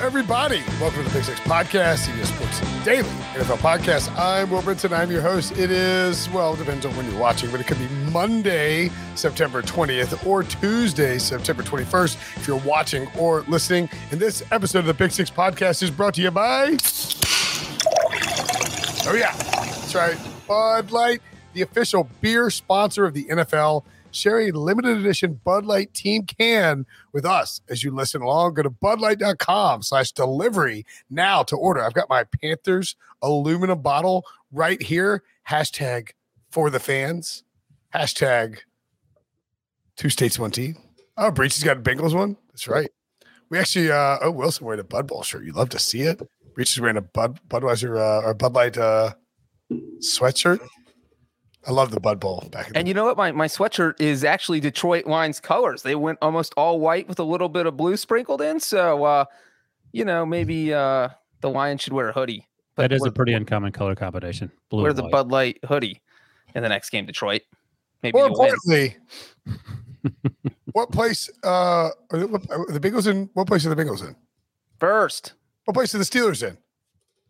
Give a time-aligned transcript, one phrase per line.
[0.00, 0.62] everybody.
[0.80, 4.10] Welcome to the Pick Six Podcast, CBS Sports Daily NFL Podcast.
[4.18, 4.96] I'm Will Brinson.
[4.96, 5.52] I'm your host.
[5.58, 9.60] It is, well, it depends on when you're watching, but it could be Monday, September
[9.60, 13.90] 20th, or Tuesday, September 21st, if you're watching or listening.
[14.10, 16.78] And this episode of the Pick Six Podcast is brought to you by.
[19.06, 19.36] Oh, yeah.
[19.36, 20.18] That's right.
[20.48, 21.20] Bud Light,
[21.52, 26.86] the official beer sponsor of the NFL sharing a limited edition Bud Light team can
[27.12, 28.54] with us as you listen along.
[28.54, 31.82] Go to budlight.com slash delivery now to order.
[31.82, 35.22] I've got my Panthers aluminum bottle right here.
[35.48, 36.10] Hashtag
[36.50, 37.44] for the fans.
[37.94, 38.58] Hashtag
[39.96, 40.76] two states, one team.
[41.16, 42.36] Oh, Breech has got a Bengals one.
[42.48, 42.90] That's right.
[43.50, 45.44] We actually, uh, oh, Wilson wearing a Bud Bowl shirt.
[45.44, 46.22] You love to see it.
[46.54, 49.14] Breech is wearing a Bud Budweiser uh, or Bud Light uh,
[49.98, 50.60] sweatshirt.
[51.66, 52.70] I love the Bud Bowl back.
[52.74, 53.16] and you know what?
[53.16, 55.82] My my sweatshirt is actually Detroit Lions colors.
[55.82, 58.60] They went almost all white with a little bit of blue sprinkled in.
[58.60, 59.24] So, uh,
[59.92, 62.46] you know, maybe uh, the Lions should wear a hoodie.
[62.76, 64.50] But that is a pretty uncommon color combination.
[64.70, 65.12] Blue wear the white.
[65.12, 66.00] Bud Light hoodie
[66.54, 67.42] in the next game, Detroit.
[68.02, 68.96] Maybe more importantly,
[70.72, 73.28] what place uh, are the, are the Bengals in?
[73.34, 74.16] What place are the Bengals in?
[74.78, 75.34] First.
[75.66, 76.56] What place are the Steelers in?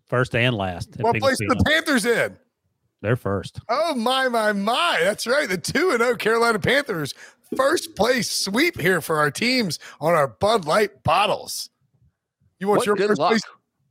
[0.07, 0.97] First and last.
[1.01, 2.37] What place are the Panthers in?
[3.03, 3.61] They're first.
[3.69, 4.99] Oh my my my!
[5.03, 5.49] That's right.
[5.49, 7.15] The two and zero oh Carolina Panthers
[7.57, 11.71] first place sweep here for our teams on our Bud Light bottles.
[12.59, 13.31] You want what your first luck.
[13.31, 13.43] place?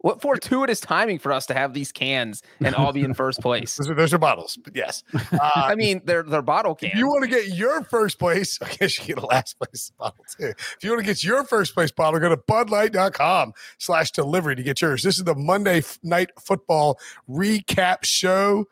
[0.01, 3.75] What fortuitous timing for us to have these cans and all be in first place.
[3.75, 5.03] those, are, those are bottles, but yes.
[5.31, 6.93] Uh, I mean, they're they're bottle cans.
[6.93, 9.91] If you want to get your first place, I guess you get a last place
[9.97, 10.53] bottle too.
[10.57, 14.63] If you want to get your first place bottle, go to budlight.com slash delivery to
[14.63, 15.03] get yours.
[15.03, 16.99] This is the Monday night football
[17.29, 18.65] recap show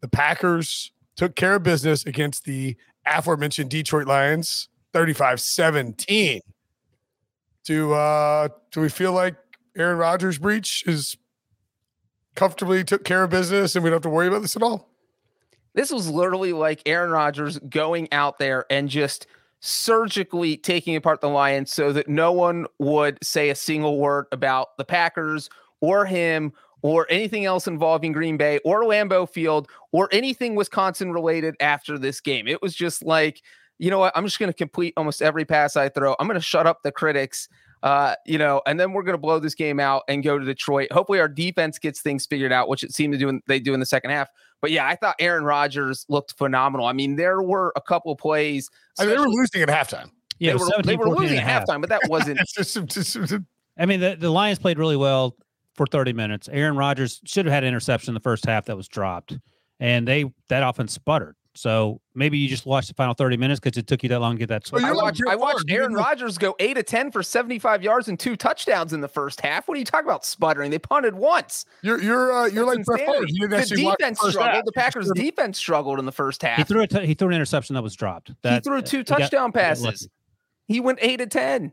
[0.00, 6.40] the Packers took care of business against the aforementioned Detroit Lions 35 17.
[7.64, 9.36] Do, uh, do we feel like
[9.76, 11.16] Aaron Rodgers' Breech is
[12.34, 14.88] comfortably took care of business and we don't have to worry about this at all?
[15.74, 19.26] This was literally like Aaron Rodgers going out there and just
[19.60, 24.76] surgically taking apart the Lions so that no one would say a single word about
[24.78, 25.48] the Packers
[25.80, 26.52] or him
[26.82, 32.20] or anything else involving Green Bay or Lambeau Field or anything Wisconsin related after this
[32.20, 32.46] game.
[32.46, 33.42] It was just like,
[33.78, 34.12] you know what?
[34.16, 36.14] I'm just going to complete almost every pass I throw.
[36.18, 37.48] I'm going to shut up the critics.
[37.82, 40.44] Uh, you know, and then we're going to blow this game out and go to
[40.44, 40.92] Detroit.
[40.92, 43.30] Hopefully, our defense gets things figured out, which it seemed to do.
[43.30, 44.28] In, they do in the second half.
[44.60, 46.86] But yeah, I thought Aaron Rodgers looked phenomenal.
[46.86, 48.68] I mean, there were a couple plays.
[48.98, 50.10] I mean, they were losing at halftime.
[50.38, 52.38] Yeah, they were, they were losing at halftime, but that wasn't.
[53.78, 55.36] I mean, the, the Lions played really well
[55.74, 56.48] for 30 minutes.
[56.52, 59.38] Aaron Rodgers should have had an interception in the first half that was dropped,
[59.78, 61.36] and they that offense sputtered.
[61.54, 64.36] So maybe you just watched the final 30 minutes because it took you that long
[64.36, 64.70] to get that.
[64.72, 68.18] Well, I watched, I watched Aaron Rodgers go eight to 10 for 75 yards and
[68.18, 69.66] two touchdowns in the first half.
[69.66, 70.70] What are you talking about sputtering?
[70.70, 71.64] They punted once.
[71.82, 73.24] You're you're uh, you're like Brett Favre.
[73.26, 74.54] You the defense the struggled.
[74.54, 74.64] Half.
[74.64, 76.58] The Packers defense struggled in the first half.
[76.58, 78.32] He threw a t- he threw an interception that was dropped.
[78.42, 80.08] That, he threw two touchdown got, passes.
[80.66, 81.72] He went eight to 10.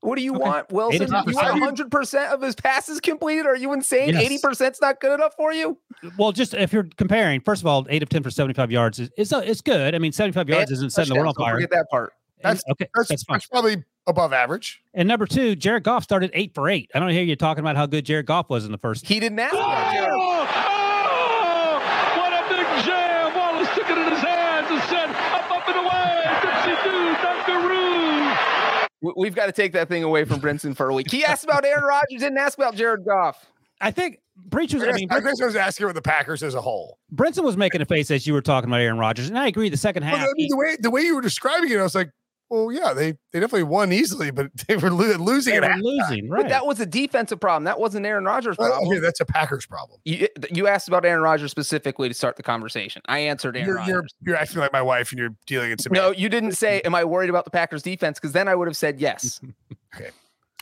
[0.00, 0.42] What do you okay.
[0.42, 1.08] want, Wilson?
[1.08, 3.46] You want 100 percent of his passes completed?
[3.46, 4.16] Are you insane?
[4.16, 5.76] Eighty percent is not good enough for you.
[6.16, 9.10] Well, just if you're comparing, first of all, eight of ten for 75 yards is
[9.16, 9.94] it's, uh, it's good.
[9.94, 11.54] I mean, 75 yards and isn't setting the world on fire.
[11.54, 12.12] Forget that part.
[12.42, 12.88] That's okay.
[12.94, 14.80] That's, that's, that's, probably above average.
[14.94, 16.90] And number two, Jared Goff started eight for eight.
[16.94, 19.06] I don't hear you talking about how good Jared Goff was in the first.
[19.06, 20.10] He didn't ask about Jared.
[20.14, 23.34] Oh, oh, what a big jam!
[23.36, 28.87] Wallace took it in his hands and said, "Up, up and away, Dipsy Doo, Dunkaroo."
[29.00, 31.10] We've got to take that thing away from Brinson for a week.
[31.10, 33.46] He asked about Aaron Rodgers, didn't ask about Jared Goff.
[33.80, 34.82] I think Breech was.
[34.82, 36.98] I, I mean, I guess I was asking about the Packers as a whole.
[37.14, 39.68] Brinson was making a face as you were talking about Aaron Rodgers, and I agree.
[39.68, 41.82] The second half, well, I mean, the way the way you were describing it, I
[41.82, 42.10] was like,
[42.50, 45.54] well, yeah, they they definitely won easily, but they were lo- losing.
[45.54, 46.42] They were losing, right?
[46.42, 47.64] But that was a defensive problem.
[47.64, 48.88] That wasn't Aaron Rodgers' problem.
[48.88, 50.00] okay, that's a Packers problem.
[50.04, 53.02] You, you asked about Aaron Rodgers specifically to start the conversation.
[53.06, 54.14] I answered Aaron you're, Rodgers.
[54.22, 55.92] You're, you're acting like my wife, and you're dealing in some.
[55.92, 56.80] No, you didn't say.
[56.82, 58.18] Am I worried about the Packers' defense?
[58.18, 59.40] Because then I would have said yes.
[59.94, 60.10] okay.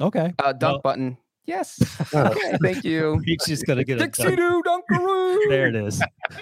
[0.01, 0.35] Okay.
[0.39, 1.17] Uh, dunk well, button.
[1.47, 1.79] Yes.
[2.13, 2.25] Oh.
[2.27, 3.21] Okay, thank you.
[3.25, 5.49] He's just gonna get a Dixie Doo Dunkaroo.
[5.49, 5.99] there it is.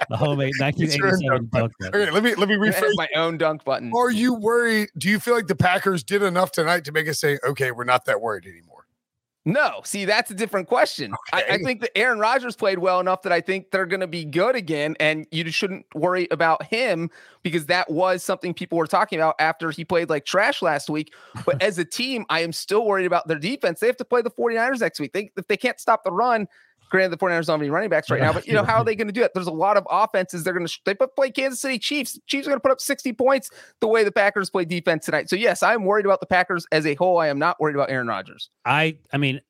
[0.09, 1.71] The homemade 1987 dunk button.
[2.03, 3.93] Okay, let me let me rephrase my own dunk button.
[3.95, 4.89] Are you worried?
[4.97, 7.85] Do you feel like the Packers did enough tonight to make us say, okay, we're
[7.85, 8.74] not that worried anymore?
[9.47, 11.13] No, see, that's a different question.
[11.13, 11.45] Okay.
[11.51, 14.07] I, I, think that Aaron Rodgers played well enough that I think they're going to
[14.07, 17.11] be good again, and you shouldn't worry about him
[17.43, 21.13] because that was something people were talking about after he played like trash last week.
[21.45, 23.81] But as a team, I am still worried about their defense.
[23.81, 25.13] They have to play the 49ers next week.
[25.13, 26.49] They, if they can't stop the run,
[26.95, 28.85] Granted, the 49ers don't have any running backs right now, but you know, how are
[28.85, 29.33] they going to do it?
[29.35, 30.45] There's a lot of offenses.
[30.45, 32.21] They're going to they put, play Kansas City Chiefs.
[32.29, 33.51] Chiefs are going to put up 60 points
[33.81, 35.29] the way the Packers play defense tonight.
[35.29, 37.19] So yes, I'm worried about the Packers as a whole.
[37.19, 38.49] I am not worried about Aaron Rodgers.
[38.65, 39.41] I I mean,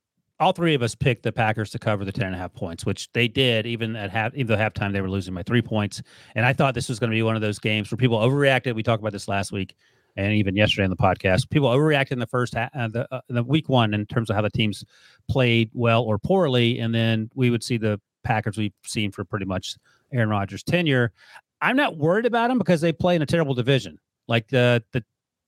[0.41, 2.87] all three of us picked the Packers to cover the 10 and a half points,
[2.87, 6.01] which they did, even at half, even though halftime they were losing by three points.
[6.35, 8.75] And I thought this was going to be one of those games where people overreacted.
[8.75, 9.77] We talked about this last week
[10.17, 11.51] and even yesterday on the podcast.
[11.51, 14.37] People overreacted in the first half, uh, the, uh, the week one in terms of
[14.37, 14.85] how the teams
[15.29, 16.79] played well or poorly.
[16.79, 19.77] And then we would see the Packers we've seen for pretty much
[20.13, 21.13] Aaron Rodgers' tenure.
[21.61, 23.99] I'm not worried about them because they play in a terrible division.
[24.29, 25.05] Like the, the,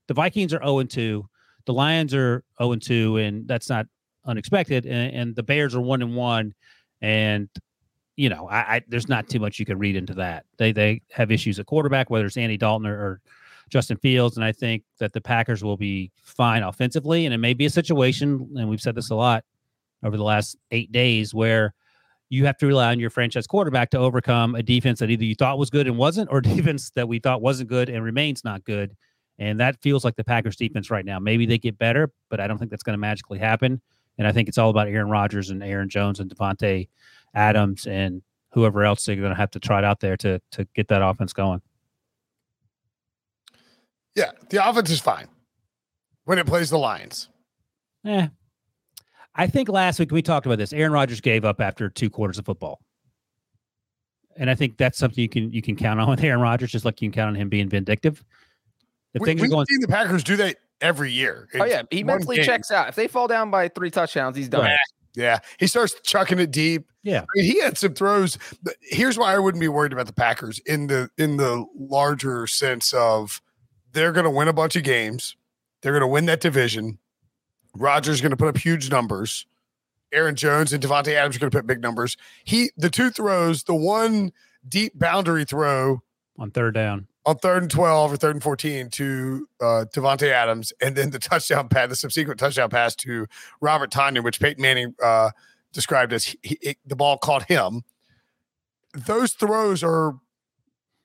[0.08, 1.28] the Vikings are 0 2.
[1.66, 3.86] The Lions are 0 2, and that's not
[4.24, 4.86] unexpected.
[4.86, 6.54] And, and the Bears are 1 and 1.
[7.02, 7.48] And
[8.16, 10.46] you know, I, I, there's not too much you can read into that.
[10.56, 13.20] They they have issues at quarterback, whether it's Andy Dalton or, or
[13.68, 17.24] Justin Fields, and I think that the Packers will be fine offensively.
[17.24, 19.44] And it may be a situation, and we've said this a lot
[20.02, 21.74] over the last eight days, where
[22.28, 25.34] you have to rely on your franchise quarterback to overcome a defense that either you
[25.34, 28.64] thought was good and wasn't, or defense that we thought wasn't good and remains not
[28.64, 28.96] good.
[29.38, 31.18] And that feels like the Packers defense right now.
[31.18, 33.80] Maybe they get better, but I don't think that's going to magically happen.
[34.18, 36.88] And I think it's all about Aaron Rodgers and Aaron Jones and Davante
[37.34, 38.22] Adams and
[38.52, 41.02] whoever else they're going to have to try it out there to to get that
[41.02, 41.60] offense going.
[44.16, 45.28] Yeah, the offense is fine
[46.24, 47.28] when it plays the Lions.
[48.02, 48.28] Yeah,
[49.34, 50.72] I think last week we talked about this.
[50.72, 52.80] Aaron Rodgers gave up after two quarters of football.
[54.38, 56.84] And I think that's something you can you can count on with Aaron Rodgers, just
[56.84, 58.24] like you can count on him being vindictive.
[59.14, 61.48] If we, things are going, the Packers do that every year.
[61.54, 62.44] oh yeah, he mentally game.
[62.44, 62.88] checks out.
[62.88, 64.64] If they fall down by three touchdowns, he's done.
[64.64, 64.78] Right.
[65.14, 66.86] Yeah, he starts chucking it deep.
[67.02, 68.36] Yeah, I mean, he had some throws.
[68.82, 72.92] Here's why I wouldn't be worried about the Packers in the in the larger sense
[72.92, 73.40] of
[73.96, 75.36] they're going to win a bunch of games.
[75.80, 76.98] They're going to win that division.
[77.74, 79.46] Rodgers going to put up huge numbers.
[80.12, 82.16] Aaron Jones and Davante Adams are going to put big numbers.
[82.44, 84.32] He the two throws, the one
[84.68, 86.02] deep boundary throw
[86.38, 90.72] on third down, on third and twelve or third and fourteen to uh, Davante Adams,
[90.80, 93.26] and then the touchdown pass, the subsequent touchdown pass to
[93.60, 95.30] Robert Tonyan, which Peyton Manning uh,
[95.72, 97.82] described as he, he, the ball caught him.
[98.94, 100.14] Those throws are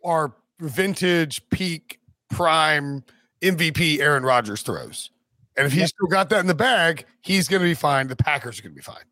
[0.04, 2.00] are vintage peak
[2.32, 3.04] prime
[3.42, 5.10] MVP Aaron Rodgers throws.
[5.58, 8.08] And if he's still got that in the bag, he's going to be fine.
[8.08, 9.04] The Packers are going to be fine.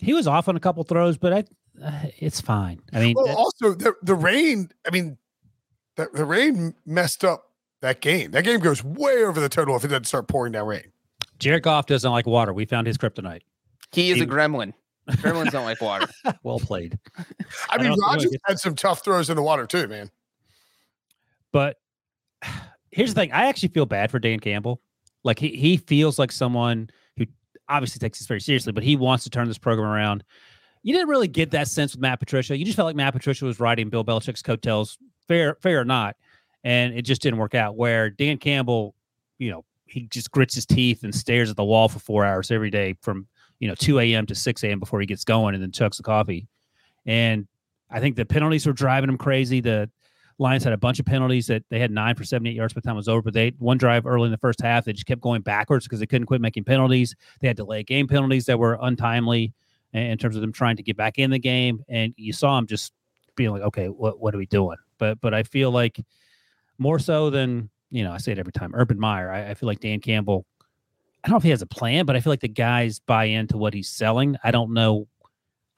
[0.00, 1.44] He was off on a couple throws, but I,
[1.82, 2.80] uh, it's fine.
[2.92, 4.70] I mean, well, also the the rain.
[4.86, 5.16] I mean,
[5.96, 7.50] the, the rain messed up
[7.80, 8.32] that game.
[8.32, 10.92] That game goes way over the total if it doesn't start pouring down rain.
[11.38, 12.52] Jared Goff doesn't like water.
[12.52, 13.42] We found his kryptonite.
[13.92, 14.72] He is he, a gremlin.
[15.08, 16.06] Gremlins don't like water.
[16.42, 16.98] well played.
[17.70, 20.10] I mean, Rodgers had some tough throws in the water too, man.
[21.52, 21.76] But
[22.90, 24.80] here's the thing: I actually feel bad for Dan Campbell.
[25.22, 27.26] Like he he feels like someone who
[27.68, 30.24] obviously takes this very seriously, but he wants to turn this program around.
[30.82, 32.56] You didn't really get that sense with Matt Patricia.
[32.56, 36.16] You just felt like Matt Patricia was riding Bill Belichick's coattails, fair fair or not,
[36.62, 37.76] and it just didn't work out.
[37.76, 38.94] Where Dan Campbell,
[39.38, 42.50] you know, he just grits his teeth and stares at the wall for four hours
[42.50, 43.26] every day from
[43.60, 44.26] you know 2 a.m.
[44.26, 44.78] to 6 a.m.
[44.78, 46.46] before he gets going, and then chugs the coffee.
[47.06, 47.46] And
[47.90, 49.60] I think the penalties were driving him crazy.
[49.60, 49.90] The
[50.38, 52.86] Lions had a bunch of penalties that they had nine for 78 yards by the
[52.86, 53.22] time it was over.
[53.22, 56.00] But they one drive early in the first half, they just kept going backwards because
[56.00, 57.14] they couldn't quit making penalties.
[57.40, 59.52] They had delay game penalties that were untimely
[59.92, 61.84] in terms of them trying to get back in the game.
[61.88, 62.92] And you saw them just
[63.36, 64.76] being like, okay, what what are we doing?
[64.98, 66.00] But but I feel like
[66.78, 68.74] more so than you know, I say it every time.
[68.74, 70.44] Urban Meyer, I, I feel like Dan Campbell.
[71.22, 73.24] I don't know if he has a plan, but I feel like the guys buy
[73.26, 74.36] into what he's selling.
[74.44, 75.06] I don't know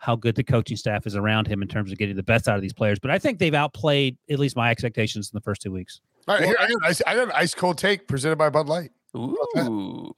[0.07, 2.55] how good the coaching staff is around him in terms of getting the best out
[2.55, 3.01] of these players.
[3.01, 6.01] But I think they've outplayed at least my expectations in the first two weeks.
[6.29, 8.93] All right, here, I, got, I got an ice cold take presented by Bud Light.
[9.17, 10.15] Ooh.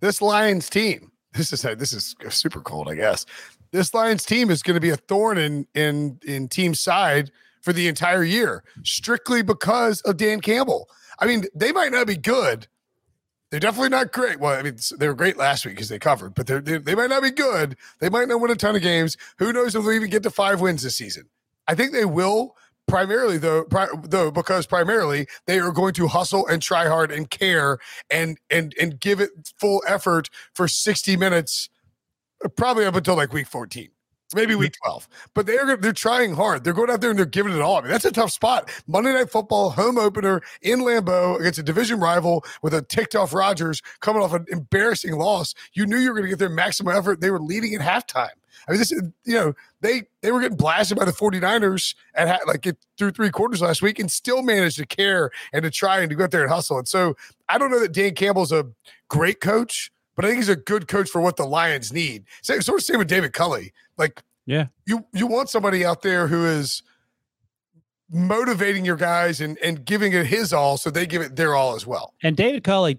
[0.00, 3.26] This Lions team, this is this is super cold, I guess.
[3.72, 7.30] This Lions team is going to be a thorn in in in team side
[7.60, 10.88] for the entire year, strictly because of Dan Campbell.
[11.18, 12.68] I mean, they might not be good,
[13.50, 14.40] they're definitely not great.
[14.40, 16.94] Well, I mean, they were great last week because they covered, but they're, they, they
[16.94, 17.76] might not be good.
[18.00, 19.16] They might not win a ton of games.
[19.38, 21.30] Who knows if they'll even get to five wins this season?
[21.66, 22.56] I think they will
[22.88, 27.30] primarily though pri- though because primarily they are going to hustle and try hard and
[27.30, 27.78] care
[28.10, 31.68] and and and give it full effort for 60 minutes
[32.42, 33.90] uh, probably up until like week 14
[34.34, 34.90] maybe week mm-hmm.
[34.90, 35.08] 12.
[35.34, 36.64] But they're they're trying hard.
[36.64, 37.76] They're going out there and they're giving it all.
[37.76, 38.70] I mean, that's a tough spot.
[38.86, 43.34] Monday Night Football home opener in Lambeau against a division rival with a ticked off
[43.34, 45.54] Rodgers coming off an embarrassing loss.
[45.72, 47.20] You knew you were going to get their maximum effort.
[47.20, 48.30] They were leading at halftime.
[48.66, 52.46] I mean, this is, you know, they they were getting blasted by the 49ers at
[52.46, 56.00] like it, through three quarters last week and still managed to care and to try
[56.00, 56.78] and to go out there and hustle.
[56.78, 57.16] And so
[57.48, 58.66] I don't know that Dan Campbell's a
[59.08, 62.24] great coach, but I think he's a good coach for what the Lions need.
[62.42, 63.72] Same, sort of same with David Culley.
[63.98, 66.82] Like, yeah, you you want somebody out there who is
[68.10, 71.74] motivating your guys and and giving it his all, so they give it their all
[71.74, 72.14] as well.
[72.22, 72.98] And David Culley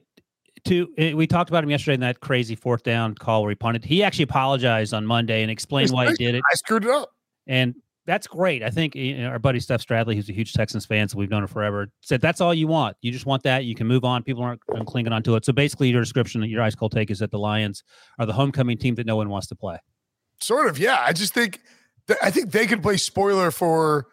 [0.65, 3.55] to eh, we talked about him yesterday in that crazy fourth down call where he
[3.55, 3.85] punted.
[3.85, 6.43] He actually apologized on Monday and explained It's why he did it.
[6.51, 7.09] I screwed it up.
[7.47, 7.75] And
[8.05, 8.63] that's great.
[8.63, 11.29] I think you know, our buddy Steph Stradley, who's a huge Texans fan, so we've
[11.29, 12.97] known her forever, said that's all you want.
[13.01, 13.65] You just want that.
[13.65, 14.23] You can move on.
[14.23, 15.45] People aren't aren't clinging onto it.
[15.45, 17.83] So basically, your description, your ice cold take is that the Lions
[18.17, 19.77] are the homecoming team that no one wants to play.
[20.41, 21.03] Sort of, yeah.
[21.05, 21.61] I just think
[22.21, 24.07] I think they could play spoiler for.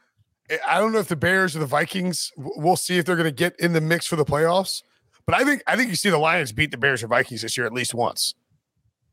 [0.66, 2.33] I don't know if the Bears or the Vikings.
[2.37, 4.83] We'll see if they're going to get in the mix for the playoffs.
[5.26, 7.56] But I think I think you see the Lions beat the Bears or Vikings this
[7.56, 8.35] year at least once.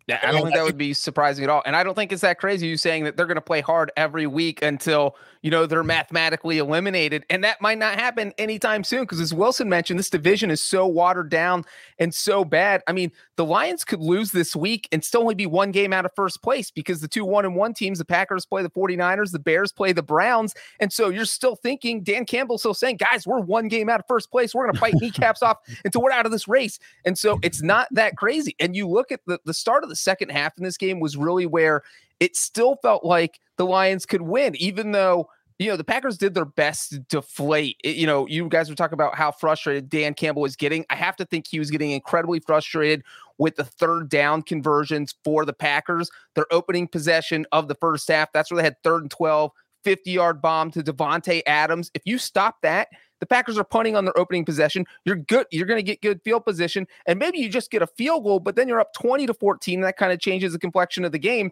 [0.06, 1.64] Yeah, I don't think that would be surprising at all.
[1.66, 3.90] And I don't think it's that crazy you saying that they're going to play hard
[3.96, 7.26] every week until, you know, they're mathematically eliminated.
[7.30, 10.86] And that might not happen anytime soon because as Wilson mentioned, this division is so
[10.86, 11.64] watered down
[12.00, 12.84] and so bad.
[12.86, 16.06] I mean, the Lions could lose this week and still only be one game out
[16.06, 19.32] of first place because the two one and one teams, the Packers play the 49ers,
[19.32, 20.54] the Bears play the Browns.
[20.80, 24.06] And so you're still thinking, Dan Campbell's still saying, guys, we're one game out of
[24.08, 24.54] first place.
[24.54, 26.78] We're going to fight kneecaps off until we're out of this race.
[27.06, 28.56] And so it's not that crazy.
[28.60, 31.18] And you look at the, the start of the second half in this game was
[31.18, 31.82] really where
[32.20, 35.28] it still felt like the Lions could win, even though,
[35.60, 37.78] you know, the Packers did their best to deflate.
[37.84, 40.86] It- you know, you guys were talking about how frustrated Dan Campbell was getting.
[40.90, 43.04] I have to think he was getting incredibly frustrated
[43.44, 46.10] with the third down conversions for the Packers.
[46.34, 49.52] Their opening possession of the first half, that's where they had third and 12,
[49.84, 51.92] 50 yard bomb to Davante Adams.
[51.94, 52.88] If you stop that,
[53.20, 54.86] the Packers are punting on their opening possession.
[55.04, 55.46] You're good.
[55.52, 58.40] You're going to get good field position, and maybe you just get a field goal,
[58.40, 59.80] but then you're up 20 to 14.
[59.80, 61.52] And that kind of changes the complexion of the game.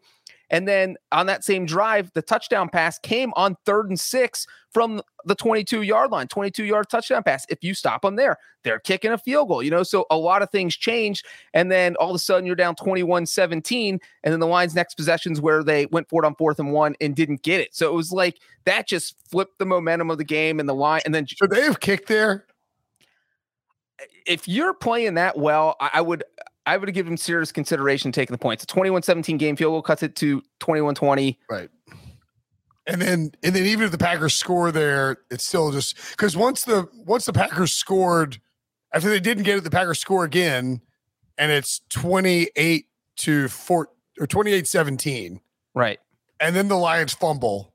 [0.52, 5.02] And then on that same drive, the touchdown pass came on third and six from
[5.26, 7.46] the 22 yard line, 22 yard touchdown pass.
[7.50, 9.84] If you stop them there, they're kicking a field goal, you know?
[9.84, 11.24] So a lot of things change.
[11.54, 14.00] And then all of a sudden you're down 21 17.
[14.24, 16.96] And then the Lions' next possessions where they went for it on fourth and one
[17.02, 17.74] and didn't get it.
[17.74, 21.02] So it was like that just flipped the momentum of the game and the line.
[21.06, 22.46] And then Should they have kicked there?
[24.26, 26.24] if you're playing that well, I, I would
[26.72, 28.64] I would give him serious consideration taking the points.
[28.64, 31.36] A 21-17 game field goal cuts it to 21-20.
[31.50, 31.70] Right.
[32.88, 36.64] And then and then even if the Packers score there, it's still just because once
[36.64, 38.40] the once the Packers scored,
[38.94, 40.80] after they didn't get it, the Packers score again,
[41.38, 42.86] and it's 28
[43.18, 45.42] to 4 or 28-17.
[45.76, 46.00] Right.
[46.40, 47.74] And then the Lions fumble.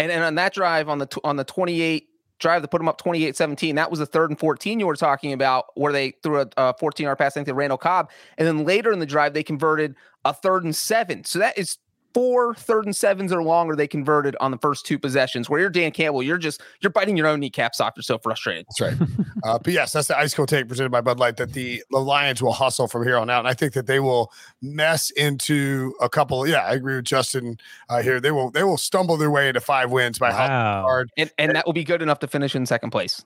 [0.00, 2.08] And and on that drive on the on the 28
[2.42, 5.32] drive that put them up 28-17, that was the third and 14 you were talking
[5.32, 8.10] about where they threw a, a 14 yard pass I think to Randall Cobb.
[8.36, 9.94] And then later in the drive, they converted
[10.24, 11.24] a third and seven.
[11.24, 11.78] So that is
[12.14, 15.48] four third and sevens or longer they converted on the first two possessions.
[15.48, 17.94] Where you're Dan Campbell, you're just you're biting your own kneecaps off.
[17.96, 18.66] You're so frustrated.
[18.68, 19.08] That's right.
[19.44, 21.98] uh, but yes, that's the ice cold take presented by Bud Light that the, the
[21.98, 23.40] Lions will hustle from here on out.
[23.40, 26.46] And I think that they will mess into a couple.
[26.46, 28.20] Yeah, I agree with Justin uh, here.
[28.20, 30.82] They will they will stumble their way into five wins by Wow.
[30.82, 31.10] hard.
[31.16, 33.24] And and that will be good enough to finish in second place.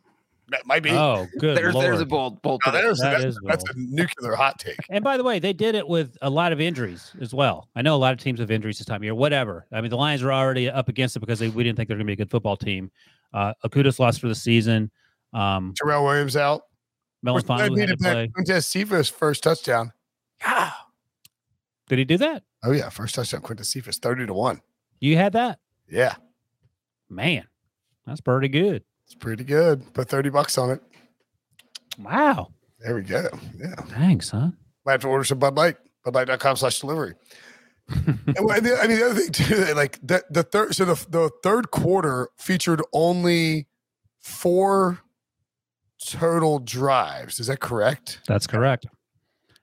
[0.50, 0.90] That might be.
[0.92, 1.56] Oh, good.
[1.56, 2.08] There's there's a Lord.
[2.08, 2.86] bold bold Now, prediction.
[2.86, 4.76] there's, That that's, is that's a nuclear hot take.
[4.90, 7.68] And by the way, they did it with a lot of injuries as well.
[7.74, 9.14] I know a lot of teams have injuries this time of year.
[9.14, 9.66] Whatever.
[9.72, 11.94] I mean, the Lions were already up against it because they, we didn't think they
[11.94, 12.92] were going to be a good football team.
[13.34, 14.90] Uh, Okudah's lost for the season.
[15.32, 16.62] Um, Tyrell Williams out.
[17.22, 18.28] Melon Which led Fonzu me had to to bet play.
[18.44, 19.92] Quintez Cephus first touchdown.
[21.88, 22.42] Did he do that?
[22.64, 23.42] Oh yeah, first touchdown.
[23.42, 24.60] Quintez Cephus, thirty to one.
[25.00, 25.58] You had that?
[25.90, 26.14] Yeah,
[27.08, 27.46] Man,
[28.06, 28.82] that's pretty good.
[29.06, 29.92] It's pretty good.
[29.94, 30.82] Put thirty bucks on it.
[31.98, 32.48] Wow.
[32.80, 33.26] There we go.
[33.58, 34.50] Yeah, Thanks, huh?
[34.84, 35.76] might have to order some Bud Light.
[36.06, 37.14] BudLight.com slash delivery.
[37.88, 40.94] and well, the- I mean, the other thing too, like the the third, so the
[41.08, 43.66] the third quarter featured only
[44.20, 45.00] four
[46.04, 47.40] total drives.
[47.40, 48.20] Is that correct?
[48.28, 48.86] That's correct.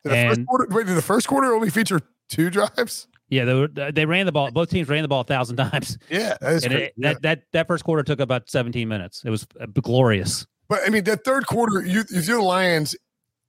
[0.03, 3.07] Did the first And- quarter, wait, did the first quarter only feature two drives?
[3.33, 4.51] Yeah, they, were, they ran the ball.
[4.51, 6.85] Both teams ran the ball a thousand times, Yeah, that is and crazy.
[6.85, 9.23] it, that that that first quarter took about seventeen minutes.
[9.25, 10.45] It was uh, glorious.
[10.69, 12.95] But I mean, that third quarter, you if you do the Lions,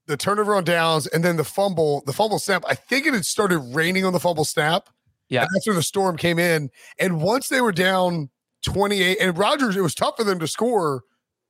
[0.06, 2.64] the turnover on downs, and then the fumble, the fumble snap.
[2.66, 4.88] I think it had started raining on the fumble snap.
[5.28, 5.42] Yeah.
[5.42, 6.70] And that's where the storm came in.
[6.98, 8.30] And once they were down
[8.66, 11.02] 28, and Rodgers, it was tough for them to score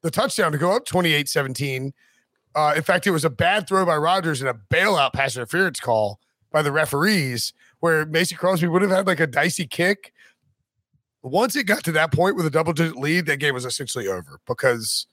[0.03, 1.93] the touchdown to go up 28 17.
[2.55, 5.81] Uh, in fact, it was a bad throw by Rodgers and a bailout pass interference
[5.81, 6.21] call
[6.53, 7.53] by the referees,
[7.85, 10.11] where Mason Crosby would have had like a dicey kick.
[11.23, 14.09] Once it got to that point with a double digit lead, that game was essentially
[14.09, 15.07] over because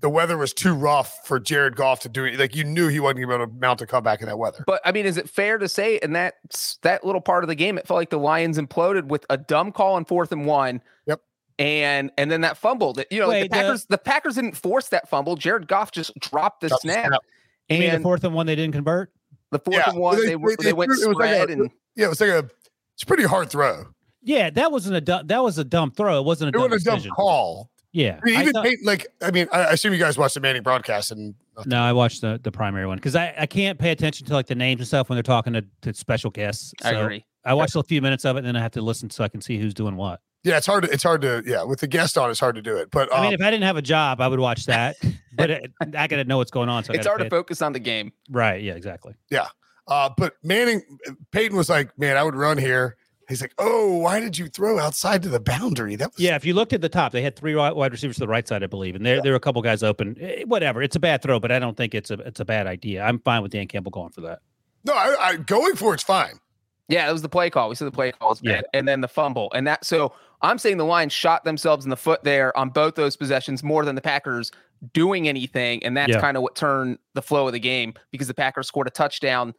[0.00, 2.36] the weather was too rough for Jared Goff to do it.
[2.36, 4.64] Like you knew he wasn't going to mount a comeback in that weather.
[4.66, 6.34] But I mean, is it fair to say in that
[6.82, 9.70] that little part of the game, it felt like the Lions imploded with a dumb
[9.70, 10.82] call on fourth and one.
[11.06, 11.20] Yep.
[11.60, 14.56] And and then that fumble that you know Wait, the the- Packers the Packers didn't
[14.56, 15.36] force that fumble.
[15.36, 17.06] Jared Goff just dropped the Dropped the snap.
[17.06, 17.20] snap.
[17.68, 19.12] You mean the And fourth and one they didn't convert?
[19.50, 21.16] The fourth Yeah, and one, well, they- they, they- they, they went threw- it was
[21.18, 22.50] like a- spread and Yeah, it was like a
[22.94, 23.84] it's a pretty hard throw.
[24.22, 26.18] Yeah, that wasn't a dumb, that was a dumb throw.
[26.20, 27.12] It wasn't a It dumb wasn't a dumb decision.
[27.14, 27.70] call.
[27.92, 30.16] Yeah, I mean, I even thought- Peyton, like I mean, I, I assume you guys
[30.18, 33.34] watched the Manning broadcast, and Not No, I watched the the primary one because I,
[33.36, 35.94] I can't pay attention to like the names and stuff when they're talking to, to
[35.94, 36.72] special guests.
[36.84, 37.24] I So agree.
[37.44, 39.28] I watched a few minutes of it and then I have to listen so I
[39.28, 40.20] can see who's doing what.
[40.42, 40.84] Yeah, it's hard.
[40.84, 41.42] To, it's hard to.
[41.44, 42.90] Yeah, with the guest on, it's hard to do it.
[42.90, 44.96] But I um, mean, if I didn't have a job, I would watch that,
[45.34, 46.84] but it, I got to know what's going on.
[46.84, 48.12] So I It's hard to pay- focus on the game.
[48.30, 48.62] Right.
[48.62, 48.74] Yeah.
[48.74, 49.14] Exactly.
[49.30, 49.48] Yeah.
[49.86, 50.82] Uh, but Manning,
[51.32, 52.96] Peyton was like, "Man, I would run here."
[53.28, 56.36] He's like, "Oh, why did you throw outside to the boundary?" That was Yeah.
[56.36, 58.62] If you looked at the top, they had three wide receivers to the right side,
[58.62, 60.16] I believe, and there there were a couple guys open.
[60.20, 60.82] Eh, Whatever.
[60.82, 63.02] It's a bad throw, but I don't think it's a it's a bad idea.
[63.02, 64.40] I'm fine with Dan Campbell going for that.
[64.84, 66.40] No, I, I going for it's fine.
[66.88, 67.68] Yeah, it was the play call.
[67.68, 68.62] We said the play call was Yeah.
[68.74, 69.84] and then the fumble, and that.
[69.84, 73.62] So I'm saying the Lions shot themselves in the foot there on both those possessions
[73.62, 74.50] more than the Packers
[74.94, 76.20] doing anything, and that's Yeah.
[76.20, 79.54] kind of what turned the flow of the game because the Packers scored a touchdown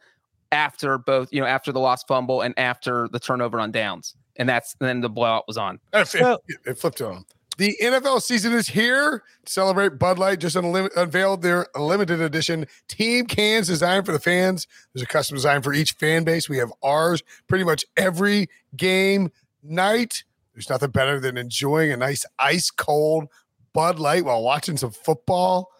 [0.50, 4.48] after both, you know, after the lost fumble and after the turnover on downs, and
[4.48, 5.78] that's then the blowout was on.
[5.92, 7.26] It, So- it, it flipped on him.
[7.58, 9.22] The NFL season is here.
[9.44, 14.18] To celebrate, Bud Light just unlim- unveiled their limited edition team cans designed for the
[14.18, 14.66] fans.
[14.94, 16.48] There's a custom design for each fan base.
[16.48, 19.30] We have ours pretty much every game
[19.62, 20.24] night.
[20.54, 23.28] There's nothing better than enjoying a nice ice cold
[23.72, 25.70] Bud Light while watching some football.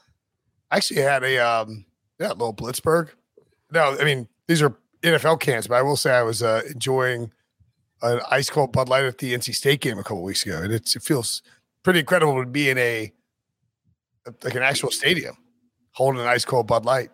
[0.71, 1.85] I actually had a um
[2.19, 3.11] yeah, little Blitzberg.
[3.71, 7.33] No, I mean these are NFL cans, but I will say I was uh, enjoying
[8.03, 10.73] an ice cold Bud Light at the NC State game a couple weeks ago, and
[10.73, 11.43] it feels
[11.83, 13.13] pretty incredible to be in a
[14.45, 15.37] like an actual stadium
[15.93, 17.11] holding an ice cold Bud Light,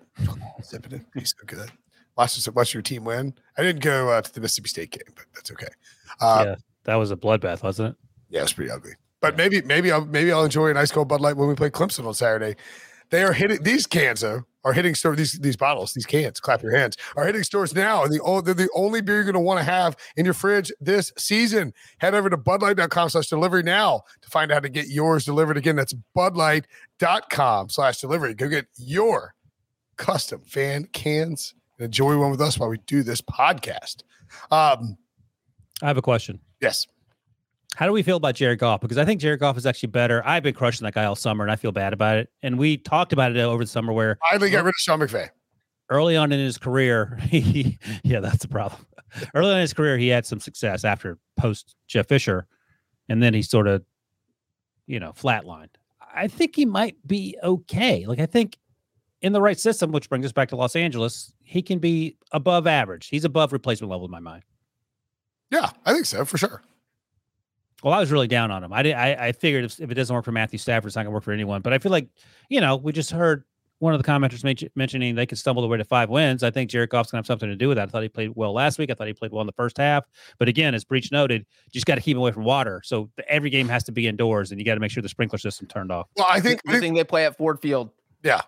[0.63, 1.13] sipping it.
[1.13, 1.71] Be so good.
[2.17, 3.35] Watching watch your team win.
[3.57, 5.69] I didn't go uh, to the Mississippi State game, but that's okay.
[6.21, 6.55] Uh, yeah.
[6.85, 7.97] That was a bloodbath, wasn't it?
[8.31, 8.93] yeah, it's pretty ugly.
[9.21, 11.71] But maybe, maybe I'll maybe I'll enjoy an ice cold Bud Light when we play
[11.71, 12.57] Clemson on Saturday.
[13.11, 16.39] They are hitting these cans though are hitting store these these bottles these cans.
[16.41, 19.33] Clap your hands are hitting stores now, and the they're the only beer you're going
[19.35, 21.73] to want to have in your fridge this season.
[21.99, 25.57] Head over to Budlight.com/delivery now to find out how to get yours delivered.
[25.57, 28.35] Again, that's Budlight.com/delivery.
[28.35, 29.35] Go get your
[29.97, 34.03] custom fan cans and enjoy one with us while we do this podcast.
[34.51, 34.99] Um,
[35.83, 36.41] I have a question.
[36.61, 36.87] Yes.
[37.77, 38.81] How do we feel about Jared Goff?
[38.81, 40.23] Because I think Jared Goff is actually better.
[40.27, 42.29] I've been crushing that guy all summer, and I feel bad about it.
[42.43, 44.99] And we talked about it over the summer, where I Finally got rid of Sean
[44.99, 45.29] McVay.
[45.91, 48.85] early on in his career, he, yeah, that's the problem.
[49.35, 52.47] Early on in his career, he had some success after post Jeff Fisher,
[53.09, 53.83] and then he sort of,
[54.87, 55.71] you know, flatlined.
[56.15, 58.05] I think he might be okay.
[58.07, 58.59] Like I think
[59.23, 62.67] in the right system, which brings us back to Los Angeles, he can be above
[62.67, 63.09] average.
[63.09, 64.43] He's above replacement level in my mind.
[65.51, 66.63] Yeah, I think so for sure.
[67.83, 68.73] Well, I was really down on him.
[68.73, 68.95] I did.
[68.95, 71.15] I, I figured if, if it doesn't work for Matthew Stafford, it's not going to
[71.15, 71.63] work for anyone.
[71.63, 72.09] But I feel like,
[72.49, 73.45] you know, we just heard
[73.79, 76.43] one of the commenters men- mentioning they could stumble their way to five wins.
[76.43, 77.89] I think Jared Goff's going to have something to do with that.
[77.89, 78.91] I thought he played well last week.
[78.91, 80.05] I thought he played well in the first half.
[80.39, 82.83] But again, as Breech noted, you just got to keep him away from water.
[82.85, 85.09] So the- every game has to be indoors, and you got to make sure the
[85.09, 86.09] sprinkler system turned off.
[86.17, 87.91] Well, I think, I think thing they play at Ford Field.
[88.25, 88.41] Yeah.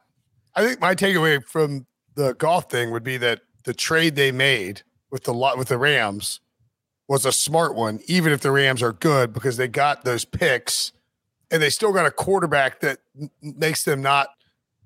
[0.56, 1.86] I think my takeaway from
[2.16, 4.82] the Goff thing would be that the trade they made
[5.12, 6.40] with the lot with the Rams
[7.11, 10.92] was a smart one, even if the Rams are good, because they got those picks
[11.51, 12.99] and they still got a quarterback that
[13.42, 14.29] makes them not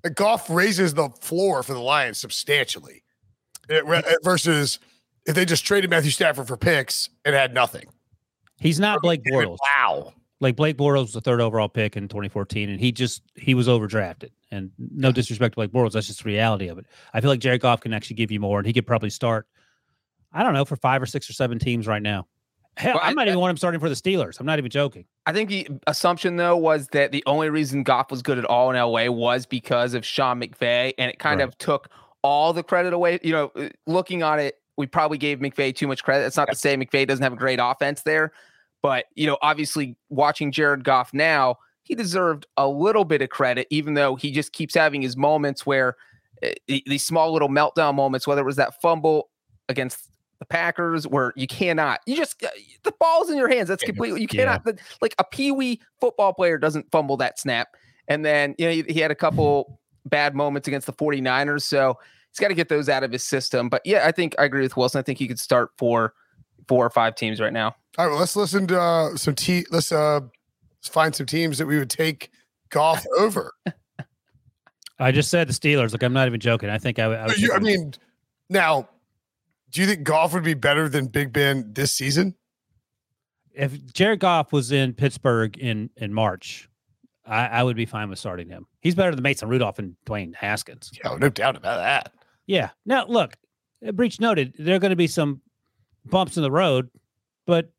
[0.01, 3.03] the Goff raises the floor for the Lions substantially.
[3.69, 4.79] It re- eh, versus
[5.27, 7.85] if they just traded Matthew Stafford for picks and had nothing.
[8.59, 9.57] He's not Blake Bortles.
[9.77, 10.13] Wow.
[10.39, 13.67] Like Blake Bortles was the third overall pick in 2014, and he just he was
[13.67, 14.31] overdrafted.
[14.49, 16.87] And no disrespect to Blake Bortles, that's just the reality of it.
[17.13, 19.47] I feel like Jared Goff can actually give you more, and he could probably start.
[20.35, 22.27] I don't know for five or six or seven teams right now.
[22.77, 24.39] Hell, Well, I I- might even want him starting for the Steelers.
[24.39, 25.05] I'm not even joking.
[25.25, 28.69] I think the assumption though was that the only reason Goff was good at all
[28.69, 31.47] in LA was because of Sean McVay, and it kind Right.
[31.47, 31.89] of took
[32.21, 33.19] all the credit away.
[33.23, 36.25] You know, uh, looking on it, we probably gave McVay too much credit.
[36.25, 38.33] It's not to say McVay doesn't have a great offense there,
[38.83, 43.67] but you know, obviously watching Jared Goff now, he deserved a little bit of credit,
[43.69, 45.95] even though he just keeps having his moments where
[46.43, 49.29] uh, these small little meltdown moments, whether it was that fumble
[49.69, 50.09] against
[50.47, 52.47] the Packers, where you cannot, you just uh,
[52.83, 53.67] the ball's in your hands.
[53.67, 54.45] That's completely you Yeah.
[54.45, 54.63] cannot.
[54.65, 57.69] the- Like a peewee football player doesn't fumble that snap.
[58.07, 61.97] And then you know he, he had a couple bad moments against the 49ers, so
[62.31, 63.69] he's got to get those out of his system.
[63.69, 64.99] But yeah, I think I agree with Wilson.
[64.99, 66.13] I think he could start for
[66.67, 67.75] four or five teams right now.
[67.97, 71.57] All right, well, let's listen to uh, some te- let's uh let's find some teams
[71.57, 72.29] that we would take
[72.69, 73.53] Goff over.
[74.99, 75.91] I just said the Steelers.
[75.91, 76.69] Like I'm not even joking.
[76.69, 77.93] I think I, I, would You- I mean,
[78.49, 78.87] now,
[79.75, 82.35] do you think Goff would be better than Big Ben this season?
[83.55, 86.69] if Jared Goff was in Pittsburgh in in March,
[87.25, 88.67] I, I would be fine with starting him.
[88.81, 90.91] He's better than Mason Rudolph and Dwayne Haskins.
[91.03, 92.13] Yeah, no doubt about that.
[92.47, 92.69] Yeah.
[92.85, 93.35] Now, look,
[93.93, 95.41] Breech noted there are going to be some
[96.05, 96.89] bumps in the road,
[97.47, 97.71] but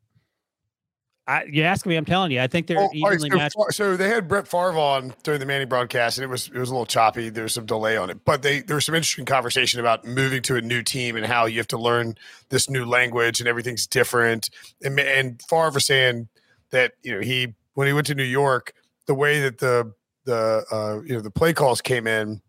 [1.27, 3.37] I, you ask me, I'm telling you, I think they're Well, all right, evenly so,
[3.37, 3.55] matched.
[3.71, 6.69] So they had Brett Favre on during the Manning broadcast, and it was it was
[6.69, 7.29] a little choppy.
[7.29, 10.41] There was some delay on it, but they there was some interesting conversation about moving
[10.43, 12.15] to a new team and how you have to learn
[12.49, 14.49] this new language and everything's different.
[14.81, 16.29] And and Favre was saying
[16.71, 18.73] that you know he when he went to New York,
[19.05, 22.41] the way that the the uh, you know the play calls came in,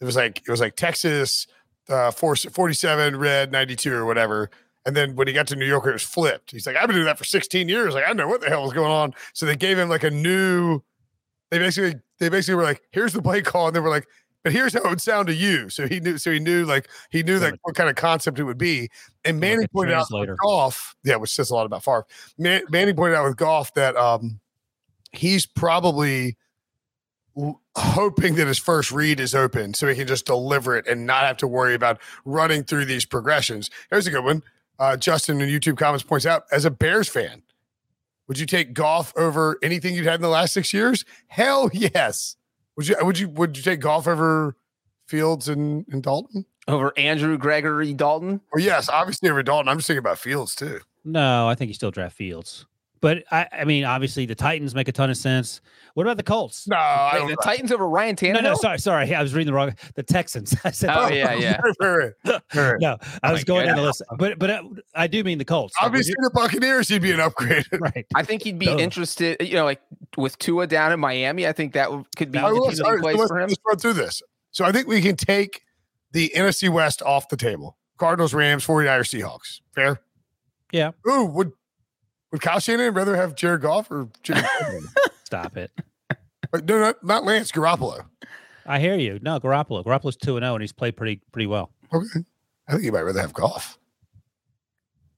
[0.00, 1.46] it was like it was like Texas
[1.88, 4.50] uh, 4, 47 red 92 or whatever.
[4.86, 6.50] And then when he got to New York, it was flipped.
[6.50, 7.94] He's like, I've been doing that for 16 years.
[7.94, 9.14] Like, I know what the hell was going on.
[9.32, 10.80] So they gave him like a new.
[11.50, 14.06] They basically, they basically were like, "Here's the play call," and they were like,
[14.42, 16.18] "But here's how it would sound to you." So he knew.
[16.18, 18.90] So he knew, like, he knew like what kind of concept it would be.
[19.24, 22.06] And Like Manning pointed out with Goff, yeah, which says a lot about Favre.
[22.38, 24.40] Man, Manning pointed out with Goff that um,
[25.12, 26.36] he's probably
[27.76, 31.24] hoping that his first read is open so he can just deliver it and not
[31.24, 33.70] have to worry about running through these progressions.
[33.90, 34.42] Here's a good one.
[34.78, 37.42] Uh, Justin in YouTube comments points out as a Bears fan,
[38.26, 41.04] would you take Goff over anything you'd had in the last six years?
[41.28, 42.36] Hell yes.
[42.76, 44.56] Would you would you would you take Goff over
[45.06, 46.44] Fields and, and Dalton?
[46.66, 48.40] Over Andrew Gregory Dalton.
[48.52, 49.68] Or yes, obviously over Dalton.
[49.68, 50.80] I'm just thinking about Fields too.
[51.04, 52.66] No, I think you still draft Fields.
[53.04, 55.60] But I, I mean, obviously the Titans make a ton of sense.
[55.92, 56.66] What about the Colts?
[56.66, 57.36] No, I Wait, don't the know.
[57.44, 58.32] Titans over Ryan Tannehill.
[58.36, 59.14] No, no, sorry, sorry.
[59.14, 59.74] I was reading the wrong.
[59.94, 60.56] The Texans.
[60.64, 61.60] I said, Oh, yeah, yeah.
[62.80, 64.62] No, I Oh was my going down the list, but but uh,
[64.94, 65.74] I do mean the Colts.
[65.76, 67.66] Like, would Obviously, the Buccaneers, he'd be an upgrade.
[67.78, 68.06] right?
[68.14, 68.78] I think he'd be Duh.
[68.78, 69.36] interested.
[69.46, 69.82] You know, like
[70.16, 71.46] with Tua down in Miami.
[71.46, 72.98] I think that could be That an would All right, be let's, interesting all right,
[72.98, 73.48] so place let's- for him.
[73.50, 74.22] let's run through this.
[74.52, 75.60] So I think we can take
[76.12, 77.76] the NFC West off the table.
[77.98, 79.60] Cardinals, Rams, 49ers, Seahawks.
[79.74, 80.00] Fair?
[80.72, 80.92] Yeah.
[81.06, 81.52] Ooh, would
[82.34, 84.42] would Kyle Shanahan rather have Jared Goff or Jimmy?
[85.24, 85.70] Stop it.
[86.50, 88.04] But no, no, not Lance Garoppolo.
[88.66, 89.20] I hear you.
[89.22, 89.84] No, Garoppolo.
[89.84, 91.70] Garoppolo's two and zero, and he's played pretty pretty well.
[91.92, 92.20] Okay.
[92.66, 93.78] I think you might rather have Goff.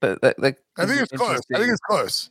[0.00, 1.40] But that, that I think it's close.
[1.54, 2.28] I think it's close.